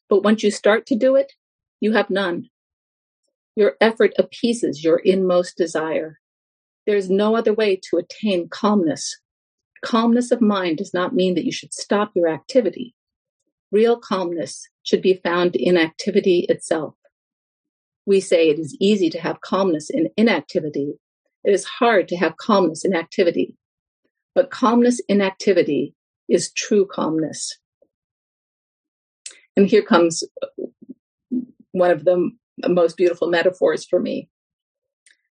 But 0.08 0.22
once 0.22 0.42
you 0.42 0.50
start 0.50 0.86
to 0.86 0.96
do 0.96 1.16
it, 1.16 1.32
you 1.80 1.92
have 1.92 2.10
none. 2.10 2.48
Your 3.56 3.76
effort 3.80 4.12
appeases 4.18 4.84
your 4.84 4.98
inmost 4.98 5.56
desire. 5.56 6.18
There 6.86 6.96
is 6.96 7.10
no 7.10 7.36
other 7.36 7.52
way 7.52 7.80
to 7.90 7.98
attain 7.98 8.48
calmness. 8.48 9.18
Calmness 9.82 10.30
of 10.30 10.40
mind 10.40 10.78
does 10.78 10.92
not 10.92 11.14
mean 11.14 11.34
that 11.34 11.44
you 11.44 11.52
should 11.52 11.72
stop 11.72 12.12
your 12.14 12.28
activity. 12.28 12.94
Real 13.72 13.98
calmness 13.98 14.68
should 14.90 15.02
be 15.02 15.20
found 15.22 15.54
in 15.54 15.76
activity 15.76 16.46
itself. 16.48 16.94
We 18.06 18.20
say 18.20 18.48
it 18.48 18.58
is 18.58 18.76
easy 18.80 19.08
to 19.10 19.20
have 19.20 19.40
calmness 19.40 19.88
in 19.88 20.08
inactivity. 20.16 20.94
It 21.44 21.52
is 21.52 21.64
hard 21.64 22.08
to 22.08 22.16
have 22.16 22.36
calmness 22.38 22.84
in 22.84 22.92
activity. 22.92 23.56
But 24.34 24.50
calmness 24.50 25.00
in 25.08 25.20
activity 25.20 25.94
is 26.28 26.52
true 26.52 26.88
calmness. 26.90 27.56
And 29.56 29.68
here 29.68 29.82
comes 29.82 30.24
one 31.70 31.92
of 31.92 32.04
the 32.04 32.28
most 32.66 32.96
beautiful 32.96 33.28
metaphors 33.28 33.86
for 33.86 34.00
me. 34.00 34.28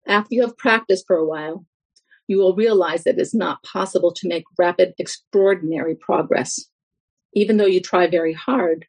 After 0.07 0.33
you 0.33 0.41
have 0.41 0.57
practiced 0.57 1.05
for 1.05 1.15
a 1.15 1.27
while, 1.27 1.63
you 2.27 2.39
will 2.39 2.55
realize 2.55 3.03
that 3.03 3.19
it's 3.19 3.35
not 3.35 3.61
possible 3.61 4.11
to 4.13 4.27
make 4.27 4.45
rapid, 4.57 4.93
extraordinary 4.97 5.95
progress. 5.95 6.59
Even 7.33 7.57
though 7.57 7.67
you 7.67 7.81
try 7.81 8.07
very 8.07 8.33
hard, 8.33 8.87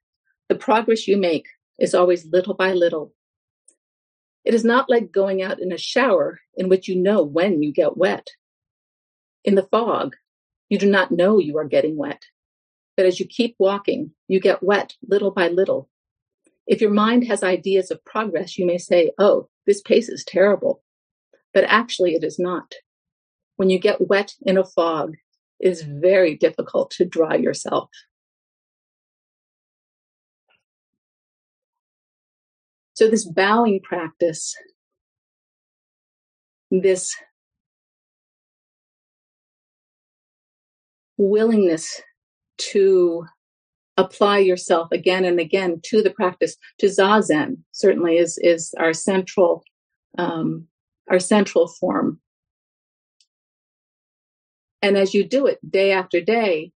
the 0.49 0.55
progress 0.55 1.09
you 1.09 1.17
make 1.17 1.47
is 1.79 1.95
always 1.95 2.27
little 2.27 2.55
by 2.55 2.73
little. 2.73 3.13
It 4.45 4.55
is 4.55 4.65
not 4.65 4.91
like 4.91 5.11
going 5.11 5.43
out 5.43 5.61
in 5.61 5.73
a 5.73 5.79
shower 5.79 6.41
in 6.55 6.69
which 6.69 6.87
you 6.87 6.97
know 6.97 7.23
when 7.23 7.63
you 7.63 7.73
get 7.73 7.97
wet. 7.97 8.29
In 9.43 9.55
the 9.55 9.63
fog, 9.63 10.17
you 10.69 10.79
do 10.79 10.91
not 10.91 11.11
know 11.11 11.39
you 11.39 11.57
are 11.59 11.65
getting 11.65 11.97
wet. 11.97 12.23
But 12.97 13.07
as 13.07 13.19
you 13.19 13.27
keep 13.27 13.57
walking, 13.59 14.13
you 14.29 14.41
get 14.41 14.63
wet 14.63 14.95
little 15.07 15.31
by 15.31 15.49
little. 15.49 15.89
If 16.67 16.81
your 16.81 16.91
mind 16.91 17.27
has 17.27 17.43
ideas 17.43 17.91
of 17.91 18.05
progress, 18.05 18.57
you 18.57 18.67
may 18.67 18.79
say, 18.79 19.13
oh, 19.19 19.49
this 19.67 19.81
pace 19.81 20.09
is 20.09 20.25
terrible. 20.25 20.83
But 21.53 21.65
actually, 21.65 22.15
it 22.15 22.25
is 22.25 22.39
not. 22.39 22.75
When 23.57 23.71
you 23.71 23.79
get 23.79 24.09
wet 24.09 24.35
in 24.43 24.59
a 24.59 24.65
fog, 24.65 25.15
it 25.61 25.69
is 25.71 25.83
very 25.83 26.37
difficult 26.37 26.91
to 26.93 27.05
dry 27.05 27.37
yourself. 27.37 27.91
So, 32.95 33.09
this 33.09 33.25
bowing 33.25 33.81
practice, 33.83 34.55
this 36.71 37.15
willingness 41.17 42.01
to 42.57 43.27
apply 43.97 44.39
yourself 44.39 44.89
again 44.93 45.25
and 45.25 45.39
again 45.39 45.81
to 45.85 46.03
the 46.03 46.11
practice 46.11 46.57
to 46.79 46.87
zazen 46.87 47.59
certainly 47.73 48.17
is 48.19 48.39
is 48.43 48.75
our 48.79 48.93
central 48.93 49.63
um, 50.19 50.67
our 51.11 51.21
central 51.21 51.69
form. 51.69 52.21
And 54.83 54.97
as 54.97 55.15
you 55.15 55.27
do 55.27 55.47
it 55.47 55.59
day 55.69 55.93
after 55.93 56.21
day 56.21 56.73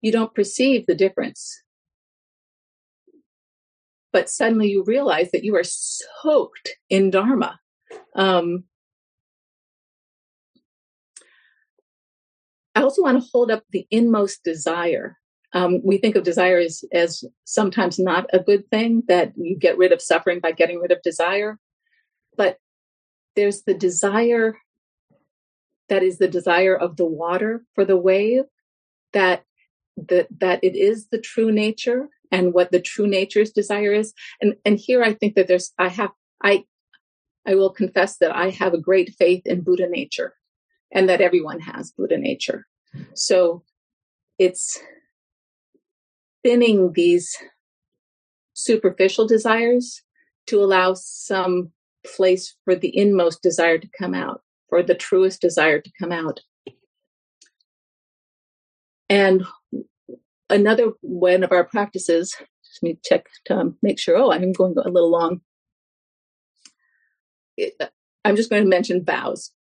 you 0.00 0.12
don't 0.12 0.34
perceive 0.34 0.86
the 0.86 0.94
difference 0.94 1.62
but 4.12 4.28
suddenly 4.28 4.68
you 4.68 4.82
realize 4.84 5.30
that 5.30 5.44
you 5.44 5.54
are 5.56 5.64
soaked 5.64 6.76
in 6.88 7.10
dharma 7.10 7.58
um, 8.14 8.64
i 12.74 12.82
also 12.82 13.02
want 13.02 13.20
to 13.22 13.28
hold 13.32 13.50
up 13.50 13.62
the 13.70 13.86
inmost 13.90 14.42
desire 14.44 15.16
Um, 15.52 15.82
we 15.82 15.98
think 15.98 16.14
of 16.16 16.22
desire 16.22 16.58
as, 16.62 16.84
as 16.92 17.24
sometimes 17.44 17.98
not 17.98 18.24
a 18.32 18.38
good 18.38 18.70
thing, 18.70 19.02
that 19.08 19.32
you 19.36 19.56
get 19.58 19.76
rid 19.76 19.92
of 19.92 20.00
suffering 20.00 20.38
by 20.40 20.52
getting 20.52 20.78
rid 20.78 20.92
of 20.92 21.02
desire. 21.02 21.58
But 22.36 22.58
there's 23.34 23.62
the 23.62 23.74
desire 23.74 24.54
that 25.88 26.02
is 26.02 26.18
the 26.18 26.28
desire 26.28 26.76
of 26.76 26.94
the 26.94 27.10
water 27.22 27.64
for 27.74 27.84
the 27.84 27.96
wave, 27.96 28.44
that 29.12 29.42
that 30.08 30.28
that 30.38 30.62
it 30.62 30.76
is 30.76 31.08
the 31.08 31.20
true 31.20 31.50
nature 31.50 32.08
and 32.30 32.52
what 32.52 32.70
the 32.70 32.80
true 32.80 33.06
nature's 33.06 33.50
desire 33.50 33.92
is. 33.92 34.12
And 34.40 34.54
and 34.64 34.78
here 34.78 35.02
I 35.02 35.14
think 35.14 35.34
that 35.34 35.48
there's 35.48 35.72
I 35.78 35.88
have 35.88 36.10
I 36.42 36.64
I 37.46 37.54
will 37.54 37.70
confess 37.70 38.18
that 38.18 38.34
I 38.34 38.50
have 38.50 38.74
a 38.74 38.80
great 38.80 39.14
faith 39.18 39.42
in 39.46 39.62
Buddha 39.62 39.88
nature 39.88 40.34
and 40.92 41.08
that 41.08 41.20
everyone 41.20 41.60
has 41.60 41.92
Buddha 41.92 42.18
nature. 42.18 42.66
So 43.14 43.62
it's 44.38 44.78
thinning 46.42 46.92
these 46.94 47.36
superficial 48.54 49.26
desires 49.26 50.02
to 50.46 50.62
allow 50.62 50.94
some 50.94 51.72
place 52.04 52.56
for 52.64 52.74
the 52.74 52.96
inmost 52.96 53.42
desire 53.42 53.78
to 53.78 53.88
come 53.98 54.14
out, 54.14 54.42
for 54.68 54.82
the 54.82 54.94
truest 54.94 55.40
desire 55.40 55.80
to 55.80 55.90
come 55.98 56.12
out. 56.12 56.40
And 59.08 59.44
another 60.50 60.92
one 61.00 61.42
of 61.42 61.52
our 61.52 61.64
practices, 61.64 62.36
just 62.64 62.82
me 62.82 62.98
check 63.04 63.26
to 63.46 63.72
make 63.82 63.98
sure, 63.98 64.16
oh, 64.16 64.32
I'm 64.32 64.52
going 64.52 64.74
a 64.76 64.90
little 64.90 65.10
long. 65.10 65.40
I'm 68.24 68.36
just 68.36 68.50
going 68.50 68.62
to 68.62 68.68
mention 68.68 69.04
vows. 69.04 69.52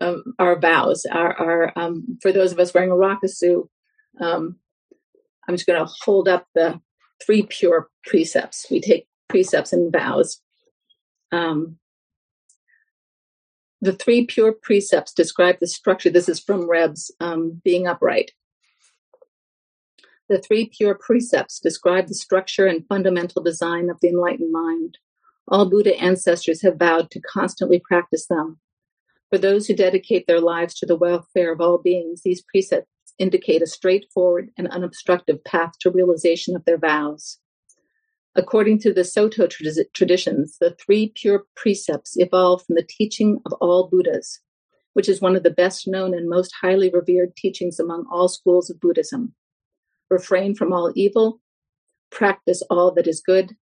Um, 0.00 0.34
our 0.38 0.58
vows 0.58 1.06
are, 1.10 1.72
um, 1.76 2.18
for 2.22 2.32
those 2.32 2.52
of 2.52 2.58
us 2.60 2.72
wearing 2.74 2.90
a 2.90 2.94
rakusu, 2.94 3.68
um, 4.20 4.56
I'm 5.48 5.54
just 5.54 5.66
going 5.66 5.80
to 5.80 5.90
hold 6.04 6.28
up 6.28 6.46
the 6.54 6.80
three 7.24 7.42
pure 7.42 7.88
precepts. 8.04 8.66
We 8.70 8.80
take 8.80 9.08
precepts 9.28 9.72
and 9.72 9.92
vows. 9.92 10.40
Um, 11.32 11.78
the 13.80 13.92
three 13.92 14.26
pure 14.26 14.52
precepts 14.52 15.12
describe 15.12 15.58
the 15.60 15.66
structure. 15.66 16.10
This 16.10 16.28
is 16.28 16.40
from 16.40 16.68
Reb's 16.68 17.10
um, 17.20 17.60
Being 17.64 17.86
Upright. 17.86 18.32
The 20.28 20.38
three 20.38 20.68
pure 20.68 20.94
precepts 20.94 21.58
describe 21.58 22.08
the 22.08 22.14
structure 22.14 22.66
and 22.66 22.86
fundamental 22.86 23.42
design 23.42 23.88
of 23.88 23.98
the 24.00 24.08
enlightened 24.08 24.52
mind. 24.52 24.98
All 25.48 25.70
Buddha 25.70 25.98
ancestors 25.98 26.60
have 26.60 26.78
vowed 26.78 27.10
to 27.12 27.20
constantly 27.20 27.80
practice 27.80 28.26
them. 28.26 28.58
For 29.30 29.38
those 29.38 29.66
who 29.66 29.74
dedicate 29.74 30.26
their 30.26 30.40
lives 30.40 30.74
to 30.74 30.86
the 30.86 30.96
welfare 30.96 31.50
of 31.50 31.62
all 31.62 31.78
beings, 31.78 32.22
these 32.22 32.42
precepts 32.42 32.88
indicate 33.18 33.62
a 33.62 33.66
straightforward 33.66 34.50
and 34.58 34.68
unobstructed 34.68 35.44
path 35.44 35.72
to 35.80 35.90
realization 35.90 36.54
of 36.54 36.64
their 36.66 36.78
vows. 36.78 37.38
According 38.34 38.80
to 38.80 38.92
the 38.92 39.04
Soto 39.04 39.46
traditions, 39.46 40.58
the 40.60 40.76
three 40.78 41.10
pure 41.14 41.46
precepts 41.56 42.16
evolved 42.16 42.66
from 42.66 42.76
the 42.76 42.86
teaching 42.86 43.40
of 43.46 43.54
all 43.54 43.88
Buddhas, 43.88 44.40
which 44.92 45.08
is 45.08 45.22
one 45.22 45.36
of 45.36 45.42
the 45.42 45.50
best 45.50 45.88
known 45.88 46.12
and 46.12 46.28
most 46.28 46.52
highly 46.60 46.90
revered 46.90 47.34
teachings 47.34 47.80
among 47.80 48.06
all 48.12 48.28
schools 48.28 48.68
of 48.68 48.78
Buddhism. 48.78 49.34
Refrain 50.10 50.54
from 50.54 50.72
all 50.72 50.92
evil, 50.94 51.40
practice 52.10 52.62
all 52.70 52.92
that 52.92 53.06
is 53.06 53.20
good, 53.20 53.56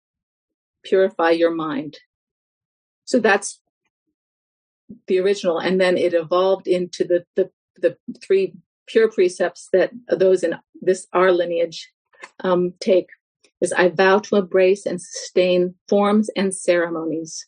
purify 0.85 1.31
your 1.31 1.55
mind. 1.55 1.99
So 3.05 3.19
that's 3.19 3.61
the 5.07 5.19
original. 5.19 5.59
And 5.59 5.81
then 5.81 5.97
it 5.97 6.15
evolved 6.15 6.67
into 6.67 7.05
the, 7.05 7.25
the, 7.37 7.51
the 7.77 7.97
three 8.23 8.55
pure 8.87 9.11
precepts 9.11 9.69
that 9.73 9.91
those 10.09 10.43
in 10.43 10.55
this 10.81 11.07
our 11.13 11.33
lineage 11.33 11.91
um, 12.41 12.75
take 12.81 13.09
is 13.61 13.73
I 13.73 13.89
vow 13.89 14.19
to 14.19 14.37
embrace 14.37 14.85
and 14.85 15.01
sustain 15.01 15.75
forms 15.89 16.29
and 16.37 16.55
ceremonies. 16.55 17.47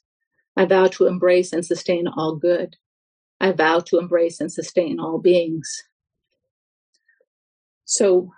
I 0.57 0.65
vow 0.65 0.87
to 0.89 1.07
embrace 1.07 1.53
and 1.53 1.65
sustain 1.65 2.09
all 2.09 2.37
good. 2.37 2.77
I 3.39 3.53
vow 3.53 3.81
to 3.81 3.99
embrace 3.99 4.41
and 4.41 4.51
sustain 4.51 4.99
all 4.99 5.19
beings. 5.19 5.69
So, 7.85 8.33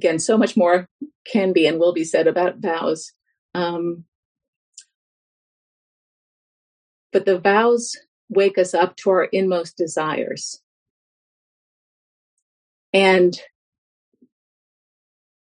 again, 0.00 0.18
so 0.18 0.38
much 0.38 0.56
more 0.56 0.88
can 1.30 1.52
be 1.52 1.66
and 1.66 1.78
will 1.78 1.92
be 1.92 2.04
said 2.04 2.26
about 2.26 2.58
vows. 2.58 3.12
Um, 3.54 4.04
but 7.12 7.26
the 7.26 7.38
vows 7.38 7.96
wake 8.30 8.56
us 8.56 8.72
up 8.72 8.96
to 8.96 9.10
our 9.10 9.24
inmost 9.24 9.76
desires. 9.76 10.62
And 12.94 13.38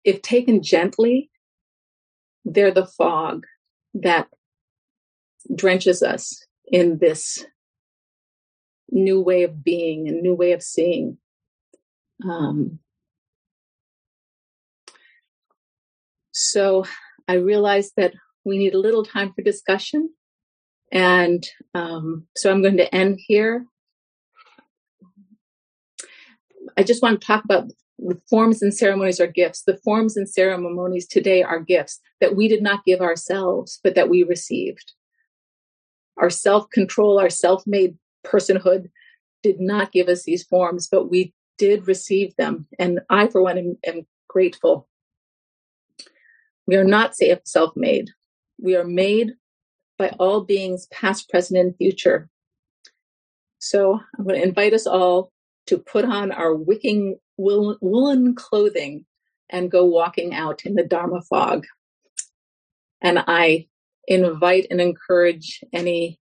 if 0.03 0.21
taken 0.21 0.61
gently, 0.61 1.29
they're 2.43 2.73
the 2.73 2.85
fog 2.85 3.45
that 3.93 4.27
drenches 5.55 6.03
us 6.03 6.45
in 6.67 6.97
this 6.97 7.45
new 8.89 9.21
way 9.21 9.43
of 9.43 9.63
being 9.63 10.09
and 10.09 10.21
new 10.21 10.35
way 10.35 10.51
of 10.51 10.61
seeing. 10.61 11.17
Um, 12.29 12.79
so 16.31 16.85
I 17.27 17.35
realized 17.35 17.93
that 17.97 18.13
we 18.45 18.57
need 18.57 18.73
a 18.73 18.79
little 18.79 19.03
time 19.03 19.33
for 19.33 19.41
discussion. 19.41 20.09
And 20.91 21.47
um, 21.73 22.27
so 22.35 22.51
I'm 22.51 22.61
going 22.61 22.77
to 22.77 22.93
end 22.93 23.19
here. 23.25 23.65
I 26.77 26.83
just 26.83 27.01
want 27.01 27.21
to 27.21 27.27
talk 27.27 27.43
about 27.43 27.65
the 27.99 28.19
forms 28.29 28.61
and 28.61 28.73
ceremonies 28.73 29.19
are 29.19 29.27
gifts. 29.27 29.63
The 29.63 29.77
forms 29.77 30.17
and 30.17 30.27
ceremonies 30.27 31.07
today 31.07 31.43
are 31.43 31.59
gifts 31.59 31.99
that 32.19 32.35
we 32.35 32.47
did 32.47 32.63
not 32.63 32.83
give 32.83 32.99
ourselves, 32.99 33.79
but 33.83 33.95
that 33.95 34.09
we 34.09 34.23
received. 34.23 34.93
Our 36.17 36.29
self 36.29 36.69
control, 36.71 37.19
our 37.19 37.29
self 37.29 37.63
made 37.67 37.97
personhood 38.25 38.89
did 39.43 39.59
not 39.59 39.91
give 39.91 40.07
us 40.07 40.23
these 40.23 40.43
forms, 40.43 40.87
but 40.91 41.09
we 41.09 41.33
did 41.57 41.87
receive 41.87 42.35
them. 42.37 42.67
And 42.79 43.01
I, 43.09 43.27
for 43.27 43.41
one, 43.41 43.57
am, 43.57 43.77
am 43.85 44.07
grateful. 44.27 44.87
We 46.67 46.75
are 46.75 46.83
not 46.83 47.15
self 47.45 47.71
made, 47.75 48.09
we 48.59 48.75
are 48.75 48.85
made 48.85 49.33
by 49.97 50.09
all 50.19 50.41
beings, 50.41 50.87
past, 50.87 51.29
present, 51.29 51.59
and 51.59 51.75
future. 51.75 52.29
So 53.59 53.99
I'm 54.17 54.25
going 54.25 54.41
to 54.41 54.47
invite 54.47 54.73
us 54.73 54.87
all 54.87 55.31
to 55.67 55.77
put 55.77 56.05
on 56.05 56.31
our 56.31 56.55
wicking 56.55 57.19
woolen 57.37 58.35
clothing 58.35 59.05
and 59.49 59.69
go 59.69 59.85
walking 59.85 60.33
out 60.33 60.65
in 60.65 60.75
the 60.75 60.83
Dharma 60.83 61.21
fog. 61.21 61.65
And 63.01 63.23
I 63.27 63.67
invite 64.07 64.67
and 64.71 64.81
encourage 64.81 65.63
any 65.73 66.19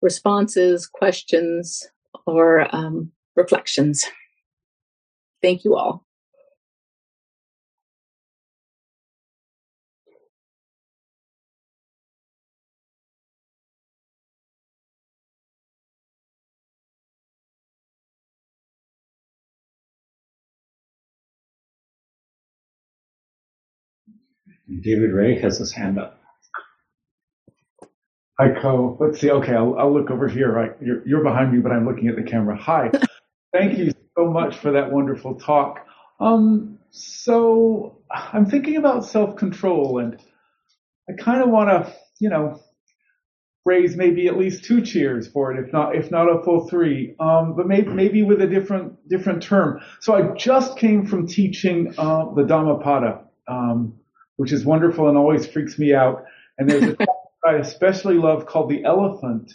responses, 0.00 0.86
questions, 0.86 1.86
or 2.26 2.74
um, 2.74 3.12
reflections. 3.36 4.06
Thank 5.42 5.64
you 5.64 5.76
all. 5.76 6.07
David 24.68 25.12
Ray 25.12 25.38
has 25.40 25.58
his 25.58 25.72
hand 25.72 25.98
up. 25.98 26.20
Hi, 28.38 28.60
Ko. 28.60 28.96
Let's 29.00 29.20
see. 29.20 29.30
Okay, 29.30 29.52
I'll, 29.52 29.76
I'll 29.78 29.92
look 29.92 30.10
over 30.10 30.28
here. 30.28 30.52
Right, 30.52 30.72
you're, 30.80 31.06
you're, 31.06 31.24
behind 31.24 31.52
me, 31.52 31.58
but 31.58 31.72
I'm 31.72 31.86
looking 31.86 32.08
at 32.08 32.16
the 32.16 32.22
camera. 32.22 32.56
Hi. 32.56 32.90
Thank 33.52 33.78
you 33.78 33.92
so 34.16 34.26
much 34.26 34.56
for 34.58 34.72
that 34.72 34.92
wonderful 34.92 35.34
talk. 35.36 35.86
Um, 36.20 36.78
so 36.90 37.98
I'm 38.10 38.46
thinking 38.46 38.76
about 38.76 39.06
self-control, 39.06 39.98
and 39.98 40.20
I 41.08 41.14
kind 41.20 41.42
of 41.42 41.48
want 41.48 41.70
to, 41.70 41.92
you 42.20 42.28
know, 42.28 42.60
raise 43.64 43.96
maybe 43.96 44.28
at 44.28 44.38
least 44.38 44.64
two 44.64 44.82
cheers 44.82 45.28
for 45.28 45.52
it, 45.52 45.64
if 45.66 45.72
not 45.72 45.96
if 45.96 46.10
not 46.10 46.28
a 46.28 46.42
full 46.42 46.68
three. 46.68 47.16
Um, 47.18 47.56
but 47.56 47.66
maybe 47.66 47.88
maybe 47.88 48.22
with 48.22 48.40
a 48.40 48.46
different 48.46 49.08
different 49.08 49.42
term. 49.42 49.80
So 50.00 50.14
I 50.14 50.34
just 50.36 50.78
came 50.78 51.06
from 51.06 51.26
teaching 51.26 51.94
uh, 51.98 52.32
the 52.34 52.44
Dhammapada. 52.44 53.24
Um, 53.48 53.94
which 54.38 54.52
is 54.52 54.64
wonderful 54.64 55.08
and 55.08 55.18
always 55.18 55.46
freaks 55.46 55.78
me 55.78 55.92
out. 55.92 56.24
And 56.56 56.70
there's 56.70 56.84
a 56.84 56.96
I 57.46 57.54
especially 57.54 58.14
love 58.14 58.46
called 58.46 58.70
The 58.70 58.84
Elephant. 58.84 59.52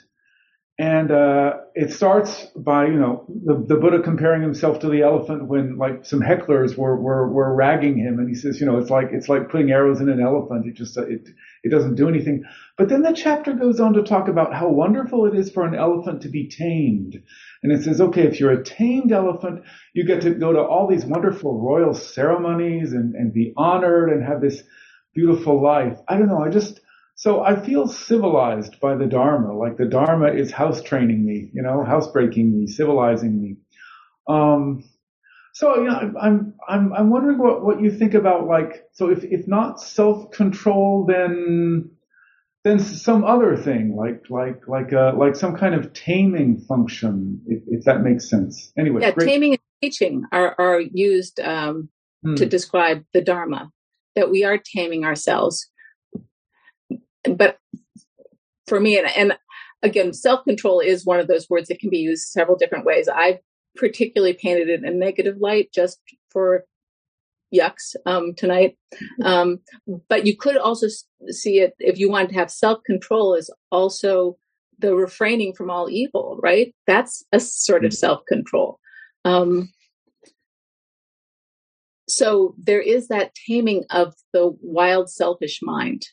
And 0.80 1.12
uh, 1.12 1.58
it 1.76 1.94
starts 1.94 2.48
by, 2.56 2.88
you 2.88 3.00
know, 3.00 3.26
the, 3.28 3.64
the 3.68 3.76
Buddha 3.76 4.02
comparing 4.02 4.42
himself 4.42 4.80
to 4.80 4.90
the 4.90 5.02
elephant 5.02 5.48
when 5.48 5.78
like 5.78 6.04
some 6.06 6.20
hecklers 6.20 6.76
were, 6.78 7.00
were, 7.00 7.30
were 7.32 7.54
ragging 7.54 7.98
him. 7.98 8.20
And 8.20 8.28
he 8.28 8.36
says, 8.36 8.60
you 8.60 8.66
know, 8.66 8.78
it's 8.80 8.90
like, 8.90 9.10
it's 9.12 9.30
like 9.30 9.50
putting 9.50 9.72
arrows 9.72 10.02
in 10.02 10.10
an 10.10 10.22
elephant. 10.22 10.66
It 10.66 10.74
just, 10.74 10.98
it, 10.98 11.28
it 11.64 11.70
doesn't 11.70 11.96
do 11.96 12.10
anything. 12.10 12.44
But 12.78 12.90
then 12.90 13.02
the 13.02 13.14
chapter 13.14 13.54
goes 13.54 13.80
on 13.80 13.94
to 13.94 14.04
talk 14.04 14.28
about 14.28 14.54
how 14.54 14.68
wonderful 14.70 15.26
it 15.26 15.36
is 15.36 15.50
for 15.50 15.66
an 15.66 15.76
elephant 15.76 16.22
to 16.24 16.30
be 16.30 16.50
tamed. 16.50 17.24
And 17.64 17.72
it 17.72 17.84
says, 17.84 18.02
okay, 18.02 18.24
if 18.24 18.40
you're 18.40 18.52
a 18.52 18.64
tamed 18.64 19.12
elephant, 19.12 19.64
you 19.94 20.06
get 20.06 20.22
to 20.22 20.32
go 20.32 20.52
to 20.52 20.60
all 20.60 20.88
these 20.88 21.06
wonderful 21.06 21.62
royal 21.62 21.94
ceremonies 21.94 22.92
and, 22.92 23.16
and 23.16 23.34
be 23.34 23.54
honored 23.56 24.10
and 24.10 24.24
have 24.26 24.42
this 24.42 24.62
beautiful 25.16 25.62
life. 25.62 25.98
I 26.08 26.18
don't 26.18 26.28
know. 26.28 26.44
I 26.44 26.50
just, 26.50 26.82
so 27.16 27.42
I 27.42 27.64
feel 27.64 27.88
civilized 27.88 28.80
by 28.82 28.96
the 28.96 29.06
Dharma, 29.06 29.58
like 29.58 29.78
the 29.78 29.86
Dharma 29.86 30.34
is 30.34 30.52
house 30.52 30.82
training 30.82 31.26
me, 31.26 31.50
you 31.54 31.62
know, 31.62 31.84
housebreaking 31.86 32.52
me, 32.52 32.68
civilizing 32.68 33.42
me. 33.42 33.58
Um, 34.28 34.84
so 35.54 35.76
you 35.76 35.86
know, 35.86 36.14
I'm 36.20 36.54
I'm 36.68 36.94
I'm 36.94 37.10
wondering 37.10 37.38
what 37.38 37.64
what 37.64 37.82
you 37.82 37.92
think 37.92 38.14
about 38.14 38.48
like 38.48 38.86
so 38.92 39.10
if 39.10 39.24
if 39.24 39.48
not 39.48 39.80
self 39.80 40.32
control 40.32 41.06
then 41.08 41.92
then 42.64 42.80
some 42.80 43.24
other 43.24 43.58
thing 43.58 43.96
like 43.96 44.24
like 44.30 44.68
like 44.68 44.92
a 44.92 45.14
like 45.18 45.36
some 45.36 45.56
kind 45.56 45.76
of 45.76 45.94
taming 45.94 46.60
function 46.68 47.42
if, 47.46 47.62
if 47.68 47.86
that 47.86 48.02
makes 48.02 48.30
sense. 48.30 48.72
Anyway, 48.78 49.02
yeah, 49.02 49.12
great. 49.12 49.28
taming 49.28 49.52
and 49.52 49.60
teaching 49.82 50.24
are 50.32 50.56
are 50.58 50.80
used 50.80 51.40
um, 51.42 51.90
hmm. 52.24 52.36
to 52.36 52.46
describe 52.46 53.04
the 53.14 53.22
Dharma 53.22 53.70
that 54.16 54.32
we 54.32 54.44
are 54.44 54.58
taming 54.58 55.04
ourselves. 55.04 55.70
But 57.26 57.58
for 58.68 58.80
me, 58.80 58.98
and, 58.98 59.08
and 59.16 59.38
again, 59.82 60.14
self 60.14 60.46
control 60.46 60.80
is 60.80 61.06
one 61.06 61.20
of 61.20 61.28
those 61.28 61.50
words 61.50 61.68
that 61.68 61.80
can 61.80 61.90
be 61.90 61.98
used 61.98 62.30
several 62.30 62.58
different 62.58 62.86
ways. 62.86 63.10
I've 63.10 63.40
particularly 63.76 64.34
painted 64.34 64.70
in 64.70 64.86
a 64.86 64.92
negative 64.92 65.38
light 65.40 65.70
just 65.74 66.00
for 66.30 66.66
yucks 67.54 67.96
um, 68.06 68.34
tonight. 68.34 68.78
Um, 69.24 69.60
but 70.10 70.26
you 70.26 70.36
could 70.36 70.58
also 70.58 70.88
see 71.28 71.60
it 71.60 71.74
if 71.80 71.98
you 71.98 72.10
wanted 72.10 72.30
to 72.30 72.36
have 72.36 72.52
self 72.52 72.84
control 72.84 73.36
is 73.36 73.54
also 73.72 74.38
the 74.80 74.96
refraining 74.96 75.54
from 75.54 75.70
all 75.70 75.90
evil, 75.90 76.40
right? 76.42 76.74
That's 76.88 77.24
a 77.32 77.40
sort 77.40 77.86
of 77.86 77.92
mm-hmm. 77.92 77.98
self 77.98 78.26
control. 78.26 78.80
Um, 79.26 79.70
so 82.10 82.56
there 82.58 82.82
is 82.82 83.08
that 83.08 83.34
taming 83.48 83.86
of 83.90 84.14
the 84.34 84.56
wild, 84.62 85.10
selfish 85.10 85.60
mind 85.62 86.08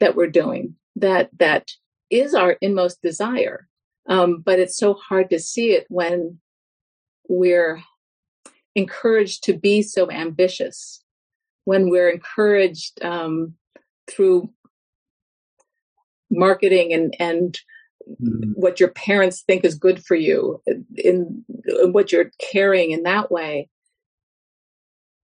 that 0.00 0.16
we're 0.16 0.30
doing. 0.30 0.76
That 0.96 1.30
that 1.38 1.68
is 2.08 2.34
our 2.34 2.52
inmost 2.60 3.02
desire, 3.02 3.68
um, 4.08 4.42
but 4.44 4.58
it's 4.58 4.76
so 4.76 4.94
hard 4.94 5.30
to 5.30 5.38
see 5.38 5.72
it 5.72 5.86
when 5.88 6.38
we're 7.28 7.82
encouraged 8.74 9.44
to 9.44 9.56
be 9.56 9.82
so 9.82 10.10
ambitious, 10.10 11.02
when 11.64 11.88
we're 11.88 12.10
encouraged 12.10 13.02
um, 13.02 13.54
through 14.10 14.50
marketing 16.30 16.92
and 16.92 17.14
and 17.20 17.60
mm-hmm. 18.08 18.50
what 18.54 18.80
your 18.80 18.90
parents 18.90 19.42
think 19.42 19.64
is 19.64 19.74
good 19.74 20.04
for 20.04 20.14
you, 20.14 20.60
in, 20.96 21.44
in 21.76 21.92
what 21.92 22.12
you're 22.12 22.30
carrying 22.40 22.90
in 22.90 23.04
that 23.04 23.30
way, 23.30 23.68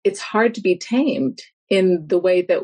it's 0.04 0.20
hard 0.20 0.54
to 0.54 0.60
be 0.60 0.76
tamed 0.76 1.42
in 1.68 2.06
the 2.06 2.18
way 2.18 2.42
that 2.42 2.62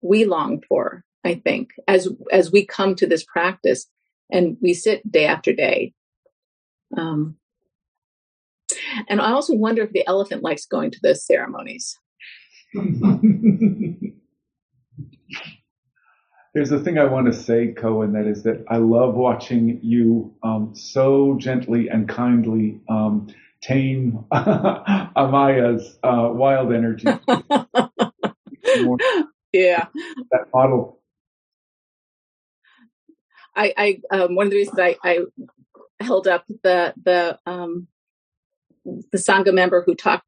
we 0.00 0.24
long 0.24 0.62
for. 0.68 1.04
I 1.24 1.34
think 1.34 1.70
as 1.86 2.08
as 2.32 2.50
we 2.50 2.64
come 2.64 2.94
to 2.96 3.06
this 3.06 3.24
practice 3.24 3.86
and 4.30 4.56
we 4.60 4.74
sit 4.74 5.10
day 5.10 5.26
after 5.26 5.52
day. 5.52 5.92
Um, 6.96 7.36
and 9.08 9.20
I 9.20 9.32
also 9.32 9.54
wonder 9.54 9.82
if 9.82 9.92
the 9.92 10.06
elephant 10.06 10.42
likes 10.42 10.66
going 10.66 10.90
to 10.90 10.98
those 11.02 11.24
ceremonies. 11.24 11.98
There's 16.54 16.72
a 16.72 16.78
thing 16.80 16.98
I 16.98 17.04
want 17.04 17.26
to 17.26 17.32
say, 17.32 17.72
Cohen, 17.72 18.12
that 18.14 18.26
is 18.26 18.42
that 18.42 18.64
I 18.68 18.78
love 18.78 19.14
watching 19.14 19.78
you 19.82 20.34
um, 20.42 20.74
so 20.74 21.36
gently 21.38 21.88
and 21.88 22.08
kindly 22.08 22.80
um, 22.88 23.28
tame 23.60 24.24
Amaya's 24.32 25.98
uh, 26.02 26.30
wild 26.32 26.72
energy. 26.72 27.06
yeah. 29.52 29.86
That 30.30 30.46
model. 30.54 31.00
I, 33.54 33.74
I 33.76 34.00
um, 34.10 34.34
one 34.34 34.46
of 34.46 34.50
the 34.50 34.56
reasons 34.56 34.78
I, 34.78 34.96
I 35.02 35.18
held 36.00 36.28
up 36.28 36.44
the 36.62 36.94
the 37.02 37.38
um, 37.44 37.88
the 39.12 39.18
Sangha 39.18 39.52
member 39.52 39.82
who 39.84 39.94
talked 39.94 40.24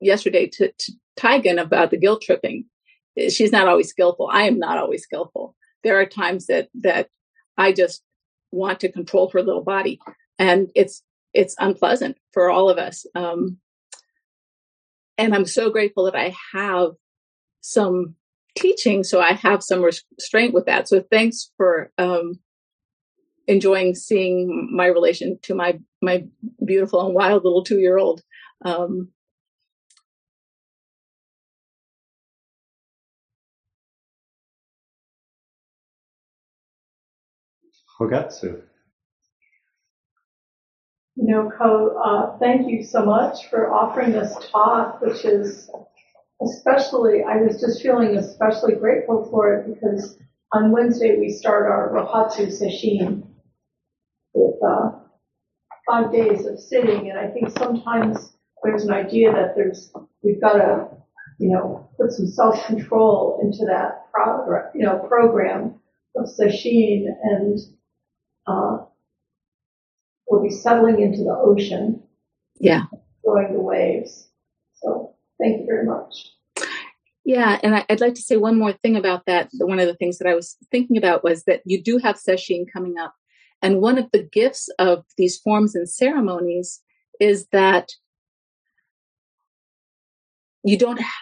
yesterday 0.00 0.46
to, 0.46 0.72
to 0.72 0.92
Taigen 1.18 1.60
about 1.60 1.90
the 1.90 1.98
guilt 1.98 2.22
tripping. 2.22 2.66
She's 3.30 3.52
not 3.52 3.68
always 3.68 3.88
skillful. 3.88 4.28
I 4.30 4.42
am 4.42 4.58
not 4.58 4.78
always 4.78 5.02
skillful. 5.02 5.56
There 5.82 5.98
are 5.98 6.06
times 6.06 6.46
that 6.46 6.68
that 6.82 7.08
I 7.56 7.72
just 7.72 8.02
want 8.52 8.80
to 8.80 8.92
control 8.92 9.30
her 9.30 9.42
little 9.42 9.64
body, 9.64 9.98
and 10.38 10.68
it's 10.74 11.02
it's 11.32 11.54
unpleasant 11.58 12.18
for 12.32 12.50
all 12.50 12.68
of 12.68 12.78
us. 12.78 13.06
Um, 13.14 13.58
and 15.18 15.34
I'm 15.34 15.46
so 15.46 15.70
grateful 15.70 16.04
that 16.04 16.14
I 16.14 16.34
have 16.52 16.90
some 17.60 18.14
teaching, 18.54 19.02
so 19.04 19.20
I 19.20 19.32
have 19.32 19.62
some 19.62 19.82
restraint 19.82 20.52
with 20.52 20.66
that. 20.66 20.88
So 20.88 21.02
thanks 21.10 21.50
for 21.56 21.90
um, 21.96 22.38
enjoying 23.46 23.94
seeing 23.94 24.68
my 24.72 24.86
relation 24.86 25.38
to 25.42 25.54
my 25.54 25.78
my 26.06 26.24
beautiful 26.64 27.04
and 27.04 27.14
wild 27.14 27.44
little 27.44 27.64
two 27.64 27.78
year 27.78 27.98
old. 27.98 28.22
Um, 28.64 29.10
Hogatsu. 38.00 38.62
You 41.16 41.26
know, 41.28 41.50
Ko, 41.56 41.96
uh, 42.04 42.38
thank 42.38 42.68
you 42.70 42.84
so 42.84 43.04
much 43.04 43.48
for 43.48 43.72
offering 43.72 44.12
this 44.12 44.36
talk, 44.50 45.00
which 45.00 45.24
is 45.24 45.70
especially, 46.42 47.22
I 47.22 47.36
was 47.38 47.60
just 47.60 47.82
feeling 47.82 48.16
especially 48.16 48.74
grateful 48.74 49.26
for 49.30 49.54
it 49.54 49.74
because 49.74 50.18
on 50.52 50.72
Wednesday 50.72 51.16
we 51.18 51.30
start 51.30 51.66
our 51.70 51.90
Rohatsu 51.90 52.48
Sesshin 52.48 53.22
with 54.34 54.62
uh, 54.62 54.92
five 55.88 56.12
days 56.12 56.46
of 56.46 56.58
sitting, 56.58 57.10
and 57.10 57.18
I 57.18 57.28
think 57.28 57.50
sometimes 57.58 58.36
there's 58.62 58.84
an 58.84 58.92
idea 58.92 59.32
that 59.32 59.54
there's 59.54 59.92
we've 60.22 60.40
got 60.40 60.54
to, 60.54 60.88
you 61.38 61.50
know, 61.50 61.88
put 61.96 62.10
some 62.12 62.26
self-control 62.26 63.40
into 63.42 63.64
that 63.66 64.10
program, 64.12 64.70
you 64.74 64.84
know, 64.84 64.98
program 65.08 65.74
of 66.16 66.26
sesshin, 66.26 67.06
and 67.22 67.58
uh, 68.46 68.78
we'll 70.28 70.42
be 70.42 70.50
settling 70.50 71.00
into 71.00 71.22
the 71.22 71.36
ocean. 71.36 72.02
Yeah. 72.58 72.84
Going 73.24 73.52
the 73.52 73.60
waves. 73.60 74.28
So 74.74 75.14
thank 75.38 75.60
you 75.60 75.66
very 75.66 75.84
much. 75.86 76.32
Yeah, 77.24 77.58
and 77.62 77.84
I'd 77.88 78.00
like 78.00 78.14
to 78.14 78.22
say 78.22 78.36
one 78.36 78.56
more 78.56 78.72
thing 78.72 78.96
about 78.96 79.26
that. 79.26 79.48
One 79.58 79.80
of 79.80 79.88
the 79.88 79.96
things 79.96 80.18
that 80.18 80.28
I 80.28 80.34
was 80.34 80.56
thinking 80.70 80.96
about 80.96 81.24
was 81.24 81.42
that 81.44 81.60
you 81.64 81.82
do 81.82 81.98
have 81.98 82.16
sesshin 82.16 82.66
coming 82.72 82.98
up 82.98 83.14
and 83.62 83.80
one 83.80 83.98
of 83.98 84.10
the 84.12 84.22
gifts 84.22 84.68
of 84.78 85.04
these 85.16 85.38
forms 85.38 85.74
and 85.74 85.88
ceremonies 85.88 86.82
is 87.20 87.46
that 87.52 87.92
you 90.62 90.76
don't 90.76 91.00
have, 91.00 91.12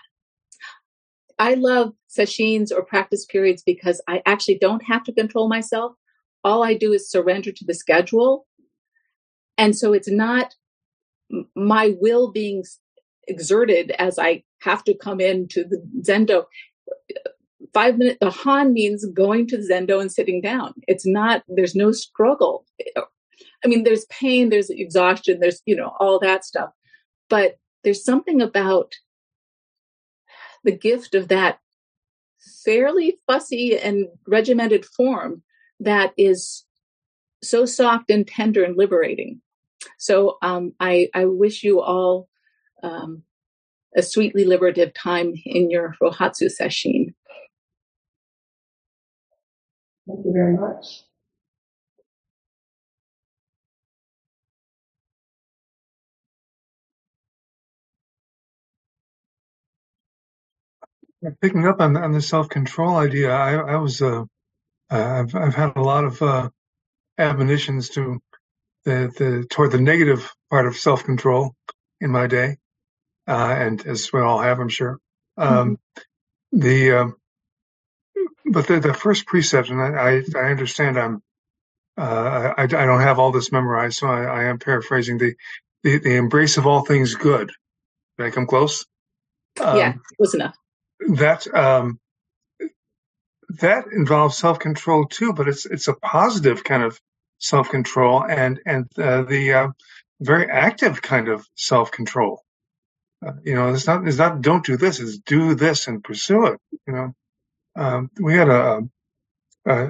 I 1.39 1.55
love 1.55 1.93
sesshins 2.09 2.73
or 2.73 2.85
practice 2.85 3.27
periods 3.27 3.63
because 3.65 4.01
I 4.09 4.23
actually 4.27 4.59
don't 4.59 4.83
have 4.85 5.05
to 5.05 5.13
control 5.13 5.49
myself. 5.49 5.95
All 6.43 6.63
I 6.63 6.75
do 6.75 6.93
is 6.93 7.11
surrender 7.11 7.53
to 7.53 7.65
the 7.65 7.75
schedule. 7.75 8.47
And 9.59 9.77
so 9.77 9.93
it's 9.93 10.11
not 10.11 10.55
my 11.55 11.95
will 12.01 12.31
being 12.33 12.65
exerted 13.29 13.91
as 13.93 14.19
I 14.19 14.45
have 14.61 14.85
to 14.85 14.95
come 14.95 15.21
into 15.21 15.65
the 15.65 15.83
zendo 16.01 16.45
five 17.75 17.99
minute 17.99 18.19
the 18.21 18.31
han 18.31 18.73
means 18.73 19.05
going 19.07 19.47
to 19.49 19.59
zendo 19.59 20.01
and 20.01 20.11
sitting 20.11 20.41
down. 20.41 20.73
It's 20.89 21.07
not 21.07 21.43
there's 21.49 21.75
no 21.75 21.93
struggle. 21.93 22.65
I 22.97 23.67
mean 23.67 23.85
there's 23.85 24.07
pain 24.07 24.49
there's 24.49 24.71
exhaustion 24.71 25.41
there's 25.41 25.61
you 25.67 25.77
know 25.77 25.93
all 26.01 26.19
that 26.21 26.45
stuff. 26.45 26.71
But 27.29 27.57
there's 27.83 28.05
something 28.05 28.41
about 28.41 28.95
the 30.63 30.73
gift 30.73 31.15
of 31.15 31.29
that 31.29 31.59
fairly 32.65 33.19
fussy 33.27 33.79
and 33.79 34.07
regimented 34.27 34.85
form 34.85 35.43
that 35.81 36.13
is 36.17 36.65
so 37.43 37.67
soft 37.67 38.11
and 38.11 38.27
tender 38.27 38.65
and 38.65 38.77
liberating. 38.77 39.41
So 39.99 40.39
um, 40.43 40.73
I, 40.81 41.09
I 41.15 41.27
wish 41.27 41.63
you 41.63 41.81
all 41.81 42.29
um, 42.83 43.23
a 43.97 44.03
sweetly 44.03 44.45
liberative 44.45 44.95
time 44.95 45.35
in 45.45 45.71
your 45.71 45.95
rohatsu 46.03 46.51
sesshin 46.61 47.14
Thank 50.07 50.25
you 50.25 50.33
very 50.33 50.57
much. 50.57 51.05
picking 61.41 61.67
up 61.67 61.81
on 61.81 61.97
on 61.97 62.13
the 62.13 62.21
self 62.21 62.49
control 62.49 62.97
idea, 62.97 63.31
I, 63.31 63.55
I 63.55 63.77
was 63.77 64.03
uh, 64.03 64.25
I've 64.91 65.35
I've 65.35 65.55
had 65.55 65.77
a 65.77 65.83
lot 65.83 66.05
of 66.05 66.21
uh, 66.23 66.51
admonitions 67.19 67.91
to 67.91 68.21
the 68.85 69.13
the 69.17 69.47
toward 69.51 69.73
the 69.73 69.81
negative 69.81 70.31
part 70.51 70.67
of 70.67 70.77
self 70.77 71.05
control 71.05 71.55
in 72.01 72.11
my 72.11 72.27
day, 72.27 72.57
uh, 73.29 73.55
and 73.59 73.87
as 73.87 74.13
we 74.13 74.21
all 74.21 74.41
have, 74.41 74.61
I'm 74.61 74.69
sure. 74.69 74.99
Um, 75.37 75.79
mm-hmm. 76.57 76.59
The 76.61 76.93
um, 76.93 77.17
but 78.45 78.67
the, 78.67 78.81
the 78.81 78.95
first 78.95 79.27
precept, 79.27 79.71
and 79.71 79.81
I, 79.81 80.23
I 80.37 80.51
understand 80.51 80.99
I'm 80.99 81.23
uh, 81.97 82.55
I, 82.57 82.63
I 82.63 82.67
don't 82.67 83.01
have 83.01 83.19
all 83.19 83.31
this 83.31 83.53
memorized, 83.53 83.99
so 83.99 84.09
I, 84.09 84.25
I 84.25 84.45
am 84.45 84.59
paraphrasing 84.59 85.19
the, 85.19 85.35
the, 85.85 85.99
the 85.99 86.17
embrace 86.17 86.57
of 86.57 86.67
all 86.67 86.85
things 86.85 87.15
good. 87.15 87.53
Did 88.19 88.27
I 88.27 88.31
come 88.31 88.47
close? 88.47 88.85
Um, 89.61 89.79
yeah, 89.79 89.95
close 90.17 90.35
enough. 90.35 90.57
That 91.17 91.47
um, 91.55 92.01
that 93.61 93.85
involves 93.93 94.37
self 94.37 94.59
control 94.59 95.07
too, 95.07 95.33
but 95.33 95.49
it's 95.49 95.67
it's 95.67 95.89
a 95.89 95.95
positive 95.95 96.65
kind 96.65 96.83
of 96.83 97.01
self 97.39 97.69
control 97.71 98.25
and 98.25 98.61
and 98.67 98.87
uh, 98.99 99.23
the 99.23 99.53
uh, 99.53 99.69
very 100.21 100.51
active 100.51 101.03
kind 101.03 101.29
of 101.29 101.47
self 101.55 101.93
control. 101.93 102.43
Uh, 103.25 103.33
you 103.45 103.55
know, 103.55 103.73
it's 103.73 103.87
not 103.87 104.07
it's 104.07 104.19
not 104.19 104.41
don't 104.41 104.65
do 104.65 104.77
this, 104.77 104.99
it's 104.99 105.19
do 105.19 105.55
this 105.55 105.87
and 105.87 106.03
pursue 106.03 106.47
it. 106.47 106.61
You 106.87 106.93
know, 106.93 107.15
um, 107.77 108.11
we 108.21 108.35
had 108.35 108.49
a, 108.49 108.83
a, 109.67 109.89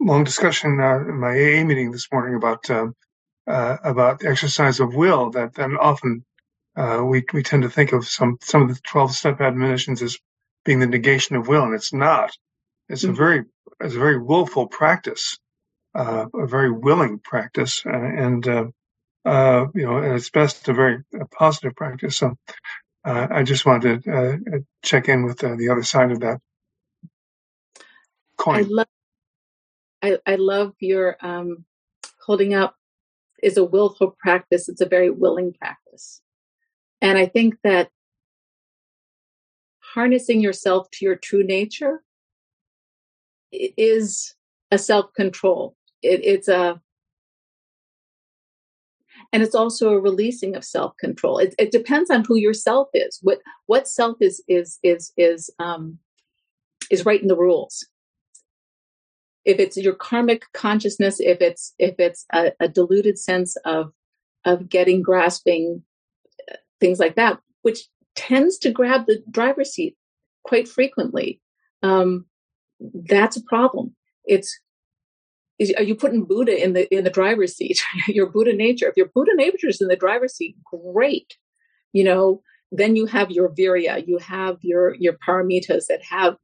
long 0.00 0.24
discussion 0.24 0.80
uh, 0.80 1.00
in 1.00 1.18
my 1.18 1.30
AA 1.30 1.64
meeting 1.64 1.90
this 1.90 2.08
morning 2.12 2.34
about 2.34 2.68
um, 2.70 2.94
uh, 3.46 3.76
about 3.82 4.20
the 4.20 4.28
exercise 4.28 4.80
of 4.80 4.94
will. 4.94 5.30
That 5.30 5.54
that 5.54 5.70
often 5.80 6.24
uh, 6.76 7.02
we 7.04 7.24
we 7.32 7.42
tend 7.42 7.62
to 7.64 7.70
think 7.70 7.92
of 7.92 8.06
some 8.06 8.38
some 8.42 8.62
of 8.62 8.68
the 8.68 8.80
twelve 8.82 9.12
step 9.12 9.40
admonitions 9.40 10.02
as 10.02 10.18
being 10.64 10.80
the 10.80 10.86
negation 10.86 11.36
of 11.36 11.48
will, 11.48 11.64
and 11.64 11.74
it's 11.74 11.92
not. 11.92 12.30
It's 12.88 13.02
mm-hmm. 13.02 13.12
a 13.12 13.16
very 13.16 13.44
it's 13.80 13.94
a 13.94 13.98
very 13.98 14.18
willful 14.18 14.68
practice, 14.68 15.38
uh, 15.94 16.26
a 16.34 16.46
very 16.46 16.70
willing 16.70 17.18
practice, 17.18 17.84
uh, 17.84 17.90
and 17.90 18.46
uh, 18.46 19.66
you 19.74 19.86
know, 19.86 19.98
and 19.98 20.14
it's 20.14 20.30
best 20.30 20.68
a 20.68 20.72
very 20.72 21.02
a 21.18 21.26
positive 21.26 21.74
practice. 21.74 22.16
So. 22.16 22.36
I 23.08 23.44
just 23.44 23.64
wanted 23.64 24.02
to 24.02 24.64
check 24.82 25.08
in 25.08 25.22
with 25.22 25.38
the 25.38 25.68
other 25.70 25.84
side 25.84 26.10
of 26.10 26.18
that 26.18 26.40
coin. 28.36 28.56
I 28.56 28.60
love 28.62 28.86
I, 30.02 30.18
I 30.26 30.36
love 30.36 30.74
your 30.80 31.16
um, 31.20 31.64
holding 32.24 32.54
up 32.54 32.76
is 33.42 33.56
a 33.56 33.64
willful 33.64 34.16
practice. 34.18 34.68
It's 34.68 34.80
a 34.80 34.88
very 34.88 35.10
willing 35.10 35.52
practice. 35.52 36.20
And 37.00 37.18
I 37.18 37.26
think 37.26 37.54
that 37.64 37.90
harnessing 39.94 40.40
yourself 40.40 40.88
to 40.92 41.04
your 41.04 41.16
true 41.16 41.44
nature 41.44 42.02
is 43.52 44.34
a 44.70 44.78
self 44.78 45.12
control. 45.14 45.76
It, 46.02 46.20
it's 46.24 46.48
a, 46.48 46.80
and 49.32 49.42
it's 49.42 49.54
also 49.54 49.90
a 49.90 50.00
releasing 50.00 50.56
of 50.56 50.64
self 50.64 50.96
control. 50.98 51.38
It, 51.38 51.54
it, 51.58 51.70
depends 51.70 52.10
on 52.10 52.24
who 52.24 52.36
your 52.36 52.54
self 52.54 52.88
is. 52.94 53.18
What 53.22 53.40
what 53.66 53.88
self 53.88 54.16
is 54.20 54.42
is 54.48 54.78
is 54.82 55.12
is 55.16 55.50
um, 55.58 55.98
is 56.90 57.04
writing 57.04 57.28
the 57.28 57.36
rules 57.36 57.86
if 59.46 59.60
it's 59.60 59.76
your 59.76 59.94
karmic 59.94 60.42
consciousness, 60.52 61.20
if 61.20 61.40
it's 61.40 61.72
if 61.78 61.94
it's 61.98 62.26
a, 62.34 62.52
a 62.60 62.68
diluted 62.68 63.18
sense 63.18 63.56
of 63.64 63.92
of 64.44 64.68
getting, 64.68 65.02
grasping, 65.02 65.82
uh, 66.52 66.56
things 66.80 66.98
like 66.98 67.14
that, 67.14 67.38
which 67.62 67.84
tends 68.16 68.58
to 68.58 68.70
grab 68.70 69.06
the 69.06 69.22
driver's 69.30 69.72
seat 69.72 69.96
quite 70.44 70.68
frequently, 70.68 71.40
um, 71.82 72.26
that's 73.08 73.36
a 73.36 73.42
problem. 73.42 73.94
It's 74.24 74.60
is, 75.58 75.72
are 75.78 75.84
you 75.84 75.94
putting 75.94 76.24
Buddha 76.24 76.62
in 76.62 76.72
the 76.74 76.92
in 76.94 77.04
the 77.04 77.10
driver's 77.10 77.56
seat? 77.56 77.80
your 78.08 78.28
Buddha 78.28 78.52
nature. 78.52 78.88
If 78.88 78.96
your 78.96 79.10
Buddha 79.14 79.32
nature 79.34 79.68
is 79.68 79.80
in 79.80 79.88
the 79.88 79.96
driver's 79.96 80.34
seat, 80.34 80.56
great. 80.64 81.36
You 81.92 82.02
know, 82.02 82.42
then 82.72 82.96
you 82.96 83.06
have 83.06 83.30
your 83.30 83.48
virya, 83.50 84.06
you 84.06 84.18
have 84.18 84.58
your 84.62 84.96
your 84.96 85.14
paramitas 85.14 85.86
that 85.86 86.02
have 86.02 86.36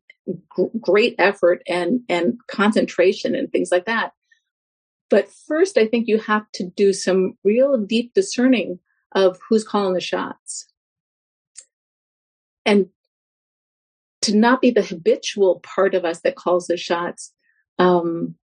great 0.81 1.15
effort 1.19 1.63
and 1.67 2.01
and 2.09 2.39
concentration 2.49 3.35
and 3.35 3.51
things 3.51 3.71
like 3.73 3.87
that 3.87 4.13
but 5.11 5.29
first 5.49 5.77
i 5.77 5.87
think 5.87 6.07
you 6.07 6.19
have 6.19 6.45
to 6.55 6.65
do 6.77 6.93
some 6.93 7.37
real 7.43 7.77
deep 7.77 8.15
discerning 8.15 8.79
of 9.13 9.39
who's 9.49 9.65
calling 9.65 9.95
the 9.95 10.01
shots 10.01 10.69
and 12.65 12.87
to 14.21 14.37
not 14.37 14.61
be 14.61 14.71
the 14.71 14.83
habitual 14.83 15.61
part 15.61 15.95
of 15.95 16.05
us 16.05 16.21
that 16.21 16.37
calls 16.37 16.69
the 16.69 16.77
shots 16.77 17.33
um, 17.79 18.37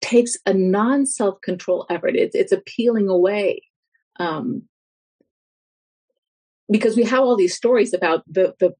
takes 0.00 0.36
a 0.46 0.52
non 0.52 1.06
self 1.06 1.40
control 1.40 1.86
effort. 1.88 2.16
It's, 2.16 2.34
it's 2.34 2.52
a 2.52 2.60
peeling 2.60 3.08
away. 3.08 3.62
Um, 4.18 4.64
because 6.70 6.96
we 6.96 7.04
have 7.04 7.20
all 7.20 7.36
these 7.36 7.56
stories 7.56 7.92
about 7.92 8.22
the, 8.28 8.54
the 8.60 8.74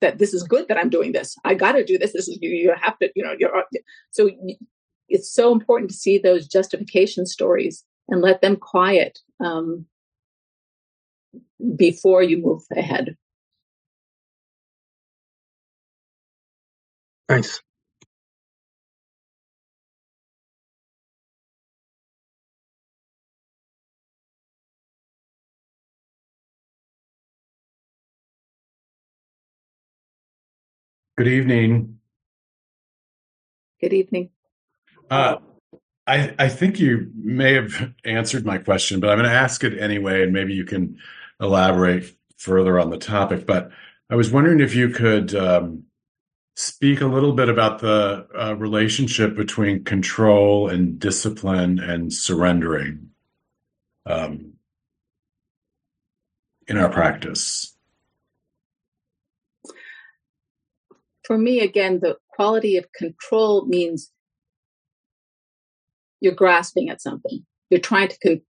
that 0.00 0.18
this 0.18 0.34
is 0.34 0.42
good 0.42 0.66
that 0.68 0.78
I'm 0.78 0.90
doing 0.90 1.12
this. 1.12 1.36
I 1.44 1.54
got 1.54 1.72
to 1.72 1.84
do 1.84 1.98
this. 1.98 2.12
This 2.12 2.28
is 2.28 2.38
you. 2.40 2.50
You 2.50 2.74
have 2.80 2.98
to. 2.98 3.10
You 3.14 3.24
know. 3.24 3.34
You're 3.38 3.64
so. 4.10 4.30
It's 5.08 5.32
so 5.32 5.52
important 5.52 5.90
to 5.90 5.96
see 5.96 6.18
those 6.18 6.46
justification 6.46 7.26
stories 7.26 7.84
and 8.08 8.20
let 8.20 8.42
them 8.42 8.56
quiet 8.56 9.18
um, 9.44 9.86
before 11.76 12.22
you 12.22 12.38
move 12.38 12.62
ahead. 12.76 13.16
Thanks. 17.28 17.60
Good 31.20 31.28
evening. 31.28 31.98
Good 33.78 33.92
evening. 33.92 34.30
Uh, 35.10 35.36
I, 36.06 36.34
I 36.38 36.48
think 36.48 36.80
you 36.80 37.12
may 37.14 37.52
have 37.52 37.92
answered 38.06 38.46
my 38.46 38.56
question, 38.56 39.00
but 39.00 39.10
I'm 39.10 39.18
going 39.18 39.28
to 39.28 39.36
ask 39.36 39.62
it 39.62 39.78
anyway, 39.78 40.22
and 40.22 40.32
maybe 40.32 40.54
you 40.54 40.64
can 40.64 40.96
elaborate 41.38 42.16
further 42.38 42.80
on 42.80 42.88
the 42.88 42.96
topic. 42.96 43.44
But 43.44 43.70
I 44.08 44.14
was 44.14 44.30
wondering 44.30 44.60
if 44.60 44.74
you 44.74 44.88
could 44.88 45.34
um, 45.34 45.82
speak 46.56 47.02
a 47.02 47.06
little 47.06 47.34
bit 47.34 47.50
about 47.50 47.80
the 47.80 48.26
uh, 48.34 48.56
relationship 48.56 49.36
between 49.36 49.84
control 49.84 50.70
and 50.70 50.98
discipline 50.98 51.78
and 51.80 52.10
surrendering 52.10 53.10
um, 54.06 54.54
in 56.66 56.78
our 56.78 56.88
practice. 56.88 57.76
For 61.24 61.38
me, 61.38 61.60
again, 61.60 62.00
the 62.00 62.16
quality 62.30 62.76
of 62.76 62.92
control 62.92 63.66
means 63.66 64.10
you're 66.20 66.34
grasping 66.34 66.88
at 66.90 67.00
something. 67.00 67.44
You're 67.70 67.80
trying 67.80 68.08
to, 68.08 68.18
con- 68.18 68.42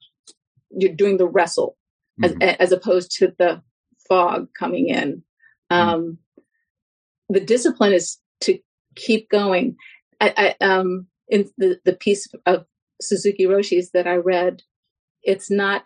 you're 0.70 0.94
doing 0.94 1.16
the 1.16 1.28
wrestle 1.28 1.76
mm-hmm. 2.20 2.42
as, 2.42 2.56
as 2.56 2.72
opposed 2.72 3.10
to 3.18 3.32
the 3.38 3.62
fog 4.08 4.48
coming 4.58 4.88
in. 4.88 5.22
Mm-hmm. 5.70 5.88
Um, 5.88 6.18
the 7.28 7.40
discipline 7.40 7.92
is 7.92 8.18
to 8.42 8.58
keep 8.96 9.28
going. 9.30 9.76
I, 10.20 10.56
I, 10.60 10.64
um, 10.64 11.06
in 11.28 11.48
the, 11.58 11.78
the 11.84 11.92
piece 11.92 12.28
of 12.46 12.66
Suzuki 13.00 13.46
Roshi's 13.46 13.92
that 13.92 14.06
I 14.06 14.16
read, 14.16 14.62
it's 15.22 15.50
not, 15.50 15.84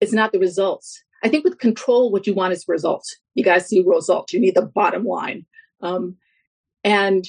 it's 0.00 0.12
not 0.12 0.32
the 0.32 0.38
results. 0.38 1.02
I 1.22 1.28
think 1.28 1.44
with 1.44 1.58
control, 1.58 2.10
what 2.10 2.26
you 2.26 2.34
want 2.34 2.52
is 2.52 2.64
results. 2.68 3.16
You 3.34 3.44
guys 3.44 3.66
see 3.66 3.82
results. 3.86 4.32
You 4.32 4.40
need 4.40 4.54
the 4.54 4.62
bottom 4.62 5.04
line. 5.04 5.46
Um, 5.84 6.16
and 6.82 7.28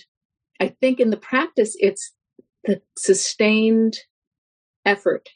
I 0.60 0.70
think 0.82 1.00
in 1.00 1.10
the 1.10 1.18
practice, 1.18 1.76
it's 1.80 2.13
the 2.63 2.82
sustained 2.98 3.98
effort 4.86 5.30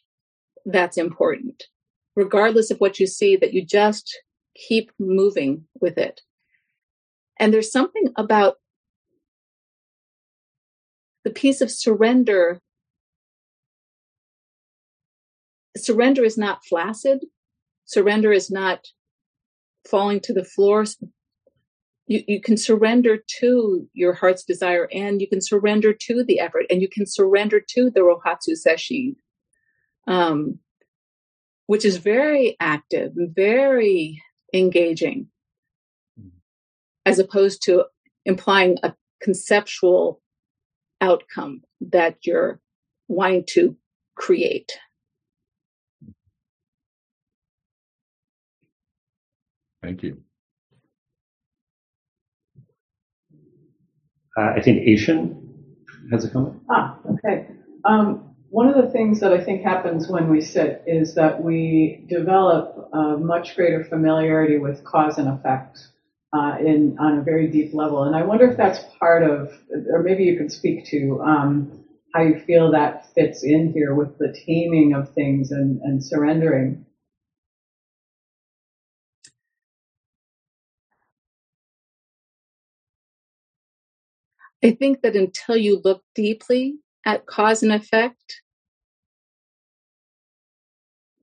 that's 0.65 0.97
important, 0.97 1.65
regardless 2.15 2.71
of 2.71 2.77
what 2.79 2.99
you 2.99 3.05
see, 3.05 3.35
that 3.35 3.53
you 3.53 3.63
just 3.65 4.17
keep 4.55 4.91
moving 4.97 5.65
with 5.79 5.97
it. 5.97 6.21
And 7.39 7.53
there's 7.53 7.71
something 7.71 8.05
about 8.17 8.55
the 11.23 11.29
piece 11.29 11.61
of 11.61 11.69
surrender. 11.69 12.61
Surrender 15.77 16.23
is 16.23 16.37
not 16.37 16.65
flaccid. 16.65 17.25
Surrender 17.85 18.31
is 18.31 18.49
not 18.49 18.87
falling 19.89 20.19
to 20.21 20.33
the 20.33 20.43
floor 20.43 20.85
you, 22.09 22.23
you 22.27 22.41
can 22.41 22.57
surrender 22.57 23.19
to 23.39 23.87
your 23.93 24.13
heart's 24.13 24.43
desire 24.43 24.89
and 24.91 25.21
you 25.21 25.27
can 25.29 25.41
surrender 25.41 25.93
to 25.93 26.23
the 26.23 26.39
effort 26.39 26.65
and 26.69 26.81
you 26.81 26.89
can 26.89 27.05
surrender 27.05 27.61
to 27.69 27.91
the 27.91 28.01
Rohatsu 28.01 28.57
Sesshin, 28.57 29.15
um, 30.07 30.57
which 31.67 31.85
is 31.85 31.97
very 31.97 32.57
active 32.59 33.11
very 33.15 34.21
engaging 34.53 35.27
as 37.05 37.19
opposed 37.19 37.61
to 37.63 37.85
implying 38.25 38.77
a 38.81 38.95
conceptual 39.21 40.19
outcome 41.01 41.61
that 41.79 42.17
you're 42.23 42.59
wanting 43.07 43.45
to 43.49 43.77
create. 44.15 44.71
Thank 49.83 50.03
you. 50.03 50.23
Uh, 54.37 54.53
I 54.55 54.61
think 54.61 54.87
Asian 54.87 55.39
has 56.11 56.25
a 56.25 56.29
comment. 56.29 56.61
Ah, 56.69 56.97
okay. 57.13 57.47
Um, 57.85 58.35
one 58.49 58.67
of 58.67 58.83
the 58.83 58.91
things 58.91 59.19
that 59.19 59.31
I 59.31 59.43
think 59.43 59.61
happens 59.61 60.07
when 60.09 60.29
we 60.29 60.41
sit 60.41 60.83
is 60.87 61.15
that 61.15 61.43
we 61.43 62.05
develop 62.09 62.89
a 62.93 63.17
much 63.17 63.55
greater 63.55 63.83
familiarity 63.83 64.57
with 64.57 64.83
cause 64.83 65.17
and 65.17 65.29
effect 65.29 65.77
uh, 66.33 66.55
in 66.59 66.97
on 66.99 67.19
a 67.19 67.21
very 67.21 67.47
deep 67.47 67.73
level, 67.73 68.03
and 68.03 68.15
I 68.15 68.23
wonder 68.23 68.49
if 68.49 68.57
that's 68.57 68.79
part 68.99 69.23
of, 69.23 69.49
or 69.91 70.03
maybe 70.03 70.23
you 70.23 70.37
could 70.37 70.51
speak 70.51 70.85
to 70.87 71.21
um, 71.21 71.85
how 72.13 72.23
you 72.23 72.39
feel 72.45 72.71
that 72.71 73.05
fits 73.13 73.43
in 73.43 73.71
here 73.71 73.93
with 73.93 74.17
the 74.17 74.35
taming 74.45 74.93
of 74.93 75.13
things 75.13 75.51
and, 75.51 75.79
and 75.81 76.03
surrendering. 76.03 76.85
I 84.63 84.71
think 84.71 85.01
that 85.01 85.15
until 85.15 85.55
you 85.55 85.81
look 85.83 86.03
deeply 86.15 86.75
at 87.05 87.25
cause 87.25 87.63
and 87.63 87.71
effect, 87.71 88.41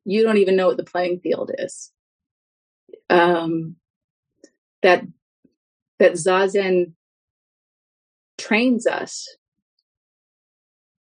you 0.05 0.23
don't 0.23 0.39
even 0.39 0.57
know 0.57 0.69
what 0.69 0.77
the 0.77 0.85
playing 0.85 1.21
field 1.21 1.51
is. 1.59 1.93
Um, 3.11 3.77
that 4.83 5.05
that 5.99 6.13
zazen 6.13 6.93
trains 8.39 8.87
us 8.87 9.37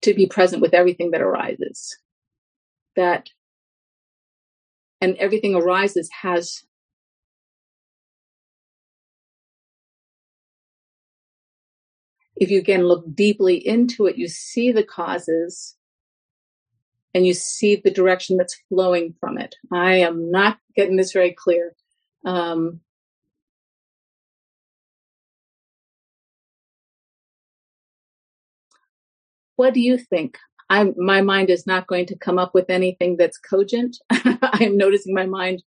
to 0.01 0.13
be 0.13 0.25
present 0.25 0.61
with 0.61 0.73
everything 0.73 1.11
that 1.11 1.21
arises. 1.21 1.97
That 2.95 3.29
and 5.01 5.17
everything 5.17 5.53
arises 5.55 6.09
has 6.21 6.63
if 12.35 12.49
you 12.49 12.59
again 12.59 12.83
look 12.87 13.03
deeply 13.13 13.55
into 13.55 14.05
it, 14.05 14.17
you 14.17 14.27
see 14.27 14.71
the 14.71 14.83
causes 14.83 15.75
and 17.13 17.27
you 17.27 17.33
see 17.33 17.75
the 17.75 17.91
direction 17.91 18.37
that's 18.37 18.59
flowing 18.69 19.13
from 19.19 19.37
it. 19.37 19.55
I 19.71 19.95
am 19.95 20.31
not 20.31 20.57
getting 20.75 20.95
this 20.95 21.11
very 21.11 21.31
clear. 21.31 21.75
Um, 22.25 22.79
what 29.55 29.73
do 29.73 29.79
you 29.79 29.97
think? 29.97 30.37
I'm, 30.69 30.95
my 30.97 31.21
mind 31.21 31.49
is 31.49 31.67
not 31.67 31.87
going 31.87 32.07
to 32.07 32.17
come 32.17 32.39
up 32.39 32.55
with 32.55 32.69
anything 32.69 33.17
that's 33.17 33.37
cogent. 33.37 33.97
I'm 34.09 34.75
noticing 34.75 35.13
my 35.13 35.27
mind 35.27 35.61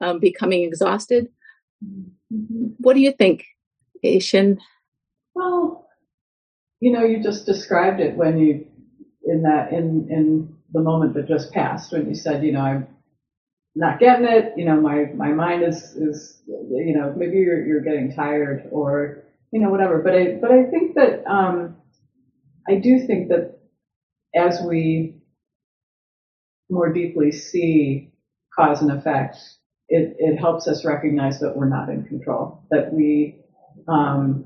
um, 0.00 0.20
becoming 0.20 0.62
exhausted. 0.62 1.28
What 2.78 2.94
do 2.94 3.00
you 3.00 3.12
think, 3.12 3.44
Asian? 4.04 4.60
You 6.82 6.92
know, 6.92 7.04
you 7.04 7.22
just 7.22 7.46
described 7.46 8.00
it 8.00 8.16
when 8.18 8.38
you, 8.38 8.66
in 9.24 9.42
that, 9.44 9.72
in, 9.72 10.08
in 10.10 10.54
the 10.72 10.80
moment 10.82 11.14
that 11.14 11.28
just 11.28 11.52
passed, 11.52 11.92
when 11.92 12.08
you 12.08 12.14
said, 12.16 12.44
you 12.44 12.52
know, 12.52 12.62
I'm 12.62 12.88
not 13.76 14.00
getting 14.00 14.26
it, 14.26 14.52
you 14.56 14.66
know, 14.66 14.80
my, 14.80 15.06
my 15.14 15.32
mind 15.32 15.64
is, 15.64 15.76
is, 15.96 16.40
you 16.48 16.94
know, 16.94 17.12
maybe 17.16 17.38
you're, 17.38 17.64
you're 17.64 17.82
getting 17.82 18.10
tired 18.10 18.68
or, 18.70 19.24
you 19.52 19.60
know, 19.60 19.70
whatever. 19.70 20.00
But 20.00 20.14
I, 20.14 20.38
but 20.40 20.52
I 20.52 20.64
think 20.64 20.94
that, 20.96 21.22
um, 21.30 21.76
I 22.68 22.76
do 22.76 22.98
think 22.98 23.28
that 23.30 23.58
as 24.34 24.60
we 24.62 25.14
more 26.70 26.90
deeply 26.92 27.32
see 27.32 28.08
cause 28.58 28.82
and 28.82 28.92
effect, 28.92 29.38
it, 29.88 30.16
it 30.18 30.36
helps 30.38 30.68
us 30.68 30.84
recognize 30.84 31.40
that 31.40 31.56
we're 31.56 31.66
not 31.68 31.90
in 31.90 32.04
control, 32.04 32.58
that 32.70 32.92
we, 32.92 33.36
um, 33.88 34.44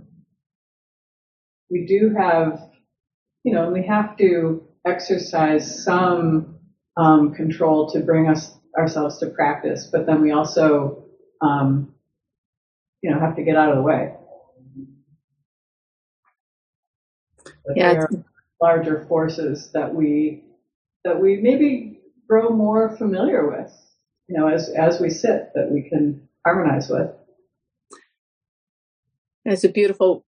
we 1.71 1.87
do 1.87 2.15
have, 2.19 2.61
you 3.45 3.55
know, 3.55 3.71
we 3.71 3.87
have 3.87 4.17
to 4.19 4.67
exercise 4.87 5.85
some 5.85 6.59
um, 6.97 7.35
control 7.35 7.91
to 7.93 8.01
bring 8.01 8.29
us 8.29 8.57
ourselves 8.79 9.19
to 9.21 9.29
practice, 9.29 9.89
but 9.93 10.07
then 10.07 10.23
we 10.23 10.33
also, 10.33 11.05
um, 11.43 11.95
you 13.03 13.11
know, 13.11 13.21
have 13.21 13.37
to 13.37 13.43
get 13.43 13.57
out 13.57 13.71
of 13.71 13.77
the 13.77 13.83
way. 13.83 14.15
But 17.67 17.77
Yeah, 17.77 17.93
there 17.95 18.03
are 18.03 18.11
larger 18.63 19.07
forces 19.09 19.71
that 19.75 19.95
we 19.95 20.45
that 21.05 21.21
we 21.21 21.39
maybe 21.39 22.01
grow 22.29 22.51
more 22.51 22.97
familiar 22.97 23.49
with, 23.49 23.73
you 24.29 24.39
know, 24.39 24.49
as 24.49 24.71
as 24.71 25.01
we 25.01 25.11
sit, 25.11 25.51
that 25.55 25.71
we 25.71 25.89
can 25.89 26.29
harmonize 26.47 26.89
with. 26.91 27.11
It's 29.45 29.65
a 29.65 29.69
beautiful 29.69 30.25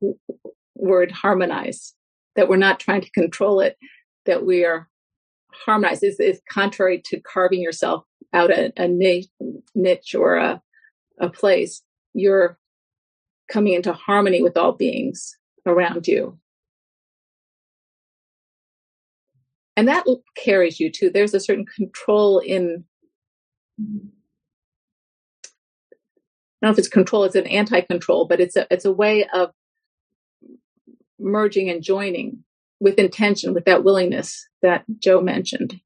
word, 0.78 1.10
harmonize, 1.10 1.94
that 2.36 2.48
we're 2.48 2.56
not 2.56 2.80
trying 2.80 3.02
to 3.02 3.10
control 3.10 3.60
it, 3.60 3.76
that 4.26 4.46
we 4.46 4.64
are 4.64 4.88
harmonized. 5.52 6.02
Is 6.04 6.18
is 6.20 6.40
contrary 6.50 7.02
to 7.06 7.20
carving 7.20 7.60
yourself 7.60 8.04
out 8.32 8.50
a, 8.50 8.72
a 8.76 8.88
niche, 8.88 9.28
niche 9.74 10.14
or 10.14 10.36
a, 10.36 10.62
a 11.20 11.28
place. 11.28 11.82
You're 12.14 12.58
coming 13.50 13.74
into 13.74 13.92
harmony 13.92 14.42
with 14.42 14.56
all 14.56 14.72
beings 14.72 15.36
around 15.66 16.06
you. 16.06 16.38
And 19.76 19.86
that 19.88 20.04
carries 20.36 20.80
you 20.80 20.90
too. 20.90 21.08
There's 21.08 21.34
a 21.34 21.40
certain 21.40 21.64
control 21.64 22.40
in 22.40 22.84
I 26.60 26.66
don't 26.66 26.70
know 26.70 26.72
if 26.72 26.78
it's 26.78 26.88
control, 26.88 27.22
it's 27.22 27.36
an 27.36 27.46
anti-control, 27.46 28.26
but 28.26 28.40
it's 28.40 28.56
a 28.56 28.66
it's 28.72 28.84
a 28.84 28.92
way 28.92 29.24
of 29.32 29.52
merging 31.18 31.70
and 31.70 31.82
joining 31.82 32.44
with 32.80 32.98
intention, 32.98 33.54
with 33.54 33.64
that 33.66 33.84
willingness 33.84 34.46
that 34.62 34.84
Joe 34.98 35.20
mentioned. 35.20 35.80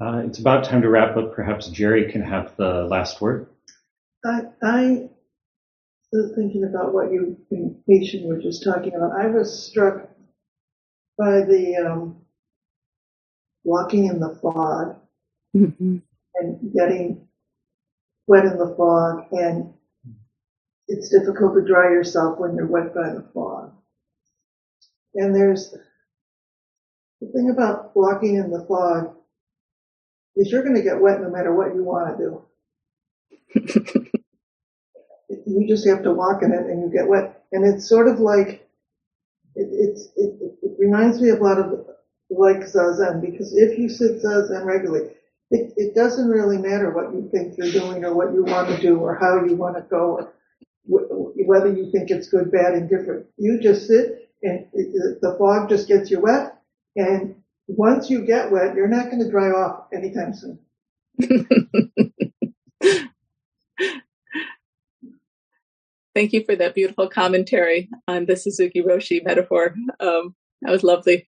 Uh, 0.00 0.22
it's 0.26 0.38
about 0.38 0.64
time 0.64 0.82
to 0.82 0.88
wrap 0.90 1.16
up. 1.16 1.32
Perhaps 1.34 1.68
Jerry 1.68 2.10
can 2.12 2.22
have 2.22 2.54
the 2.56 2.84
last 2.84 3.20
word. 3.20 3.48
I, 4.24 4.40
I 4.62 5.08
was 6.12 6.32
thinking 6.36 6.64
about 6.64 6.92
what 6.92 7.10
you 7.12 7.36
and 7.50 7.76
Haitian 7.88 8.28
were 8.28 8.40
just 8.40 8.62
talking 8.64 8.94
about. 8.94 9.12
I 9.12 9.28
was 9.28 9.66
struck 9.66 10.08
by 11.18 11.40
the 11.40 11.76
um, 11.76 12.16
walking 13.64 14.06
in 14.06 14.20
the 14.20 14.38
fog 14.42 14.96
Mm-hmm. 15.56 15.96
and 16.34 16.72
getting 16.74 17.25
wet 18.26 18.44
in 18.44 18.58
the 18.58 18.74
fog, 18.76 19.26
and 19.32 19.72
it's 20.88 21.08
difficult 21.10 21.54
to 21.54 21.64
dry 21.64 21.90
yourself 21.90 22.38
when 22.38 22.54
you're 22.56 22.66
wet 22.66 22.94
by 22.94 23.10
the 23.10 23.24
fog. 23.34 23.72
And 25.14 25.34
there's 25.34 25.74
the 27.20 27.28
thing 27.28 27.50
about 27.50 27.96
walking 27.96 28.36
in 28.36 28.50
the 28.50 28.64
fog 28.68 29.14
is 30.36 30.50
you're 30.52 30.62
going 30.62 30.76
to 30.76 30.82
get 30.82 31.00
wet 31.00 31.20
no 31.20 31.30
matter 31.30 31.54
what 31.54 31.74
you 31.74 31.82
want 31.82 32.18
to 32.18 32.24
do. 32.24 32.42
you 35.46 35.66
just 35.66 35.88
have 35.88 36.02
to 36.02 36.12
walk 36.12 36.42
in 36.42 36.52
it 36.52 36.66
and 36.66 36.82
you 36.82 36.90
get 36.96 37.08
wet. 37.08 37.44
And 37.52 37.64
it's 37.64 37.88
sort 37.88 38.08
of 38.08 38.20
like, 38.20 38.68
it, 39.54 39.68
it's, 39.72 40.08
it, 40.16 40.36
it 40.62 40.76
reminds 40.78 41.20
me 41.20 41.30
a 41.30 41.36
lot 41.36 41.58
of 41.58 41.86
like 42.28 42.58
Zazen, 42.58 43.20
because 43.22 43.56
if 43.56 43.78
you 43.78 43.88
sit 43.88 44.22
Zazen 44.22 44.64
regularly, 44.64 45.10
it, 45.50 45.72
it 45.76 45.94
doesn't 45.94 46.28
really 46.28 46.58
matter 46.58 46.90
what 46.90 47.12
you 47.12 47.28
think 47.32 47.56
you're 47.56 47.70
doing 47.72 48.04
or 48.04 48.14
what 48.14 48.32
you 48.32 48.44
want 48.44 48.68
to 48.68 48.80
do 48.80 48.98
or 48.98 49.16
how 49.16 49.44
you 49.44 49.54
want 49.54 49.76
to 49.76 49.82
go 49.82 50.18
or 50.18 50.34
wh- 50.84 51.36
whether 51.46 51.72
you 51.72 51.90
think 51.92 52.10
it's 52.10 52.28
good, 52.28 52.50
bad, 52.50 52.74
and 52.74 52.88
different. 52.90 53.26
You 53.36 53.60
just 53.60 53.86
sit 53.86 54.30
and 54.42 54.66
it, 54.72 55.20
the 55.20 55.36
fog 55.38 55.68
just 55.68 55.88
gets 55.88 56.10
you 56.10 56.20
wet. 56.20 56.58
And 56.96 57.36
once 57.68 58.10
you 58.10 58.24
get 58.26 58.50
wet, 58.50 58.74
you're 58.74 58.88
not 58.88 59.06
going 59.06 59.22
to 59.22 59.30
dry 59.30 59.50
off 59.50 59.86
anytime 59.92 60.34
soon. 60.34 60.58
Thank 66.14 66.32
you 66.32 66.44
for 66.44 66.56
that 66.56 66.74
beautiful 66.74 67.08
commentary 67.08 67.90
on 68.08 68.24
the 68.24 68.36
Suzuki 68.36 68.82
Roshi 68.82 69.22
metaphor. 69.22 69.74
Um, 70.00 70.34
that 70.62 70.72
was 70.72 70.82
lovely. 70.82 71.28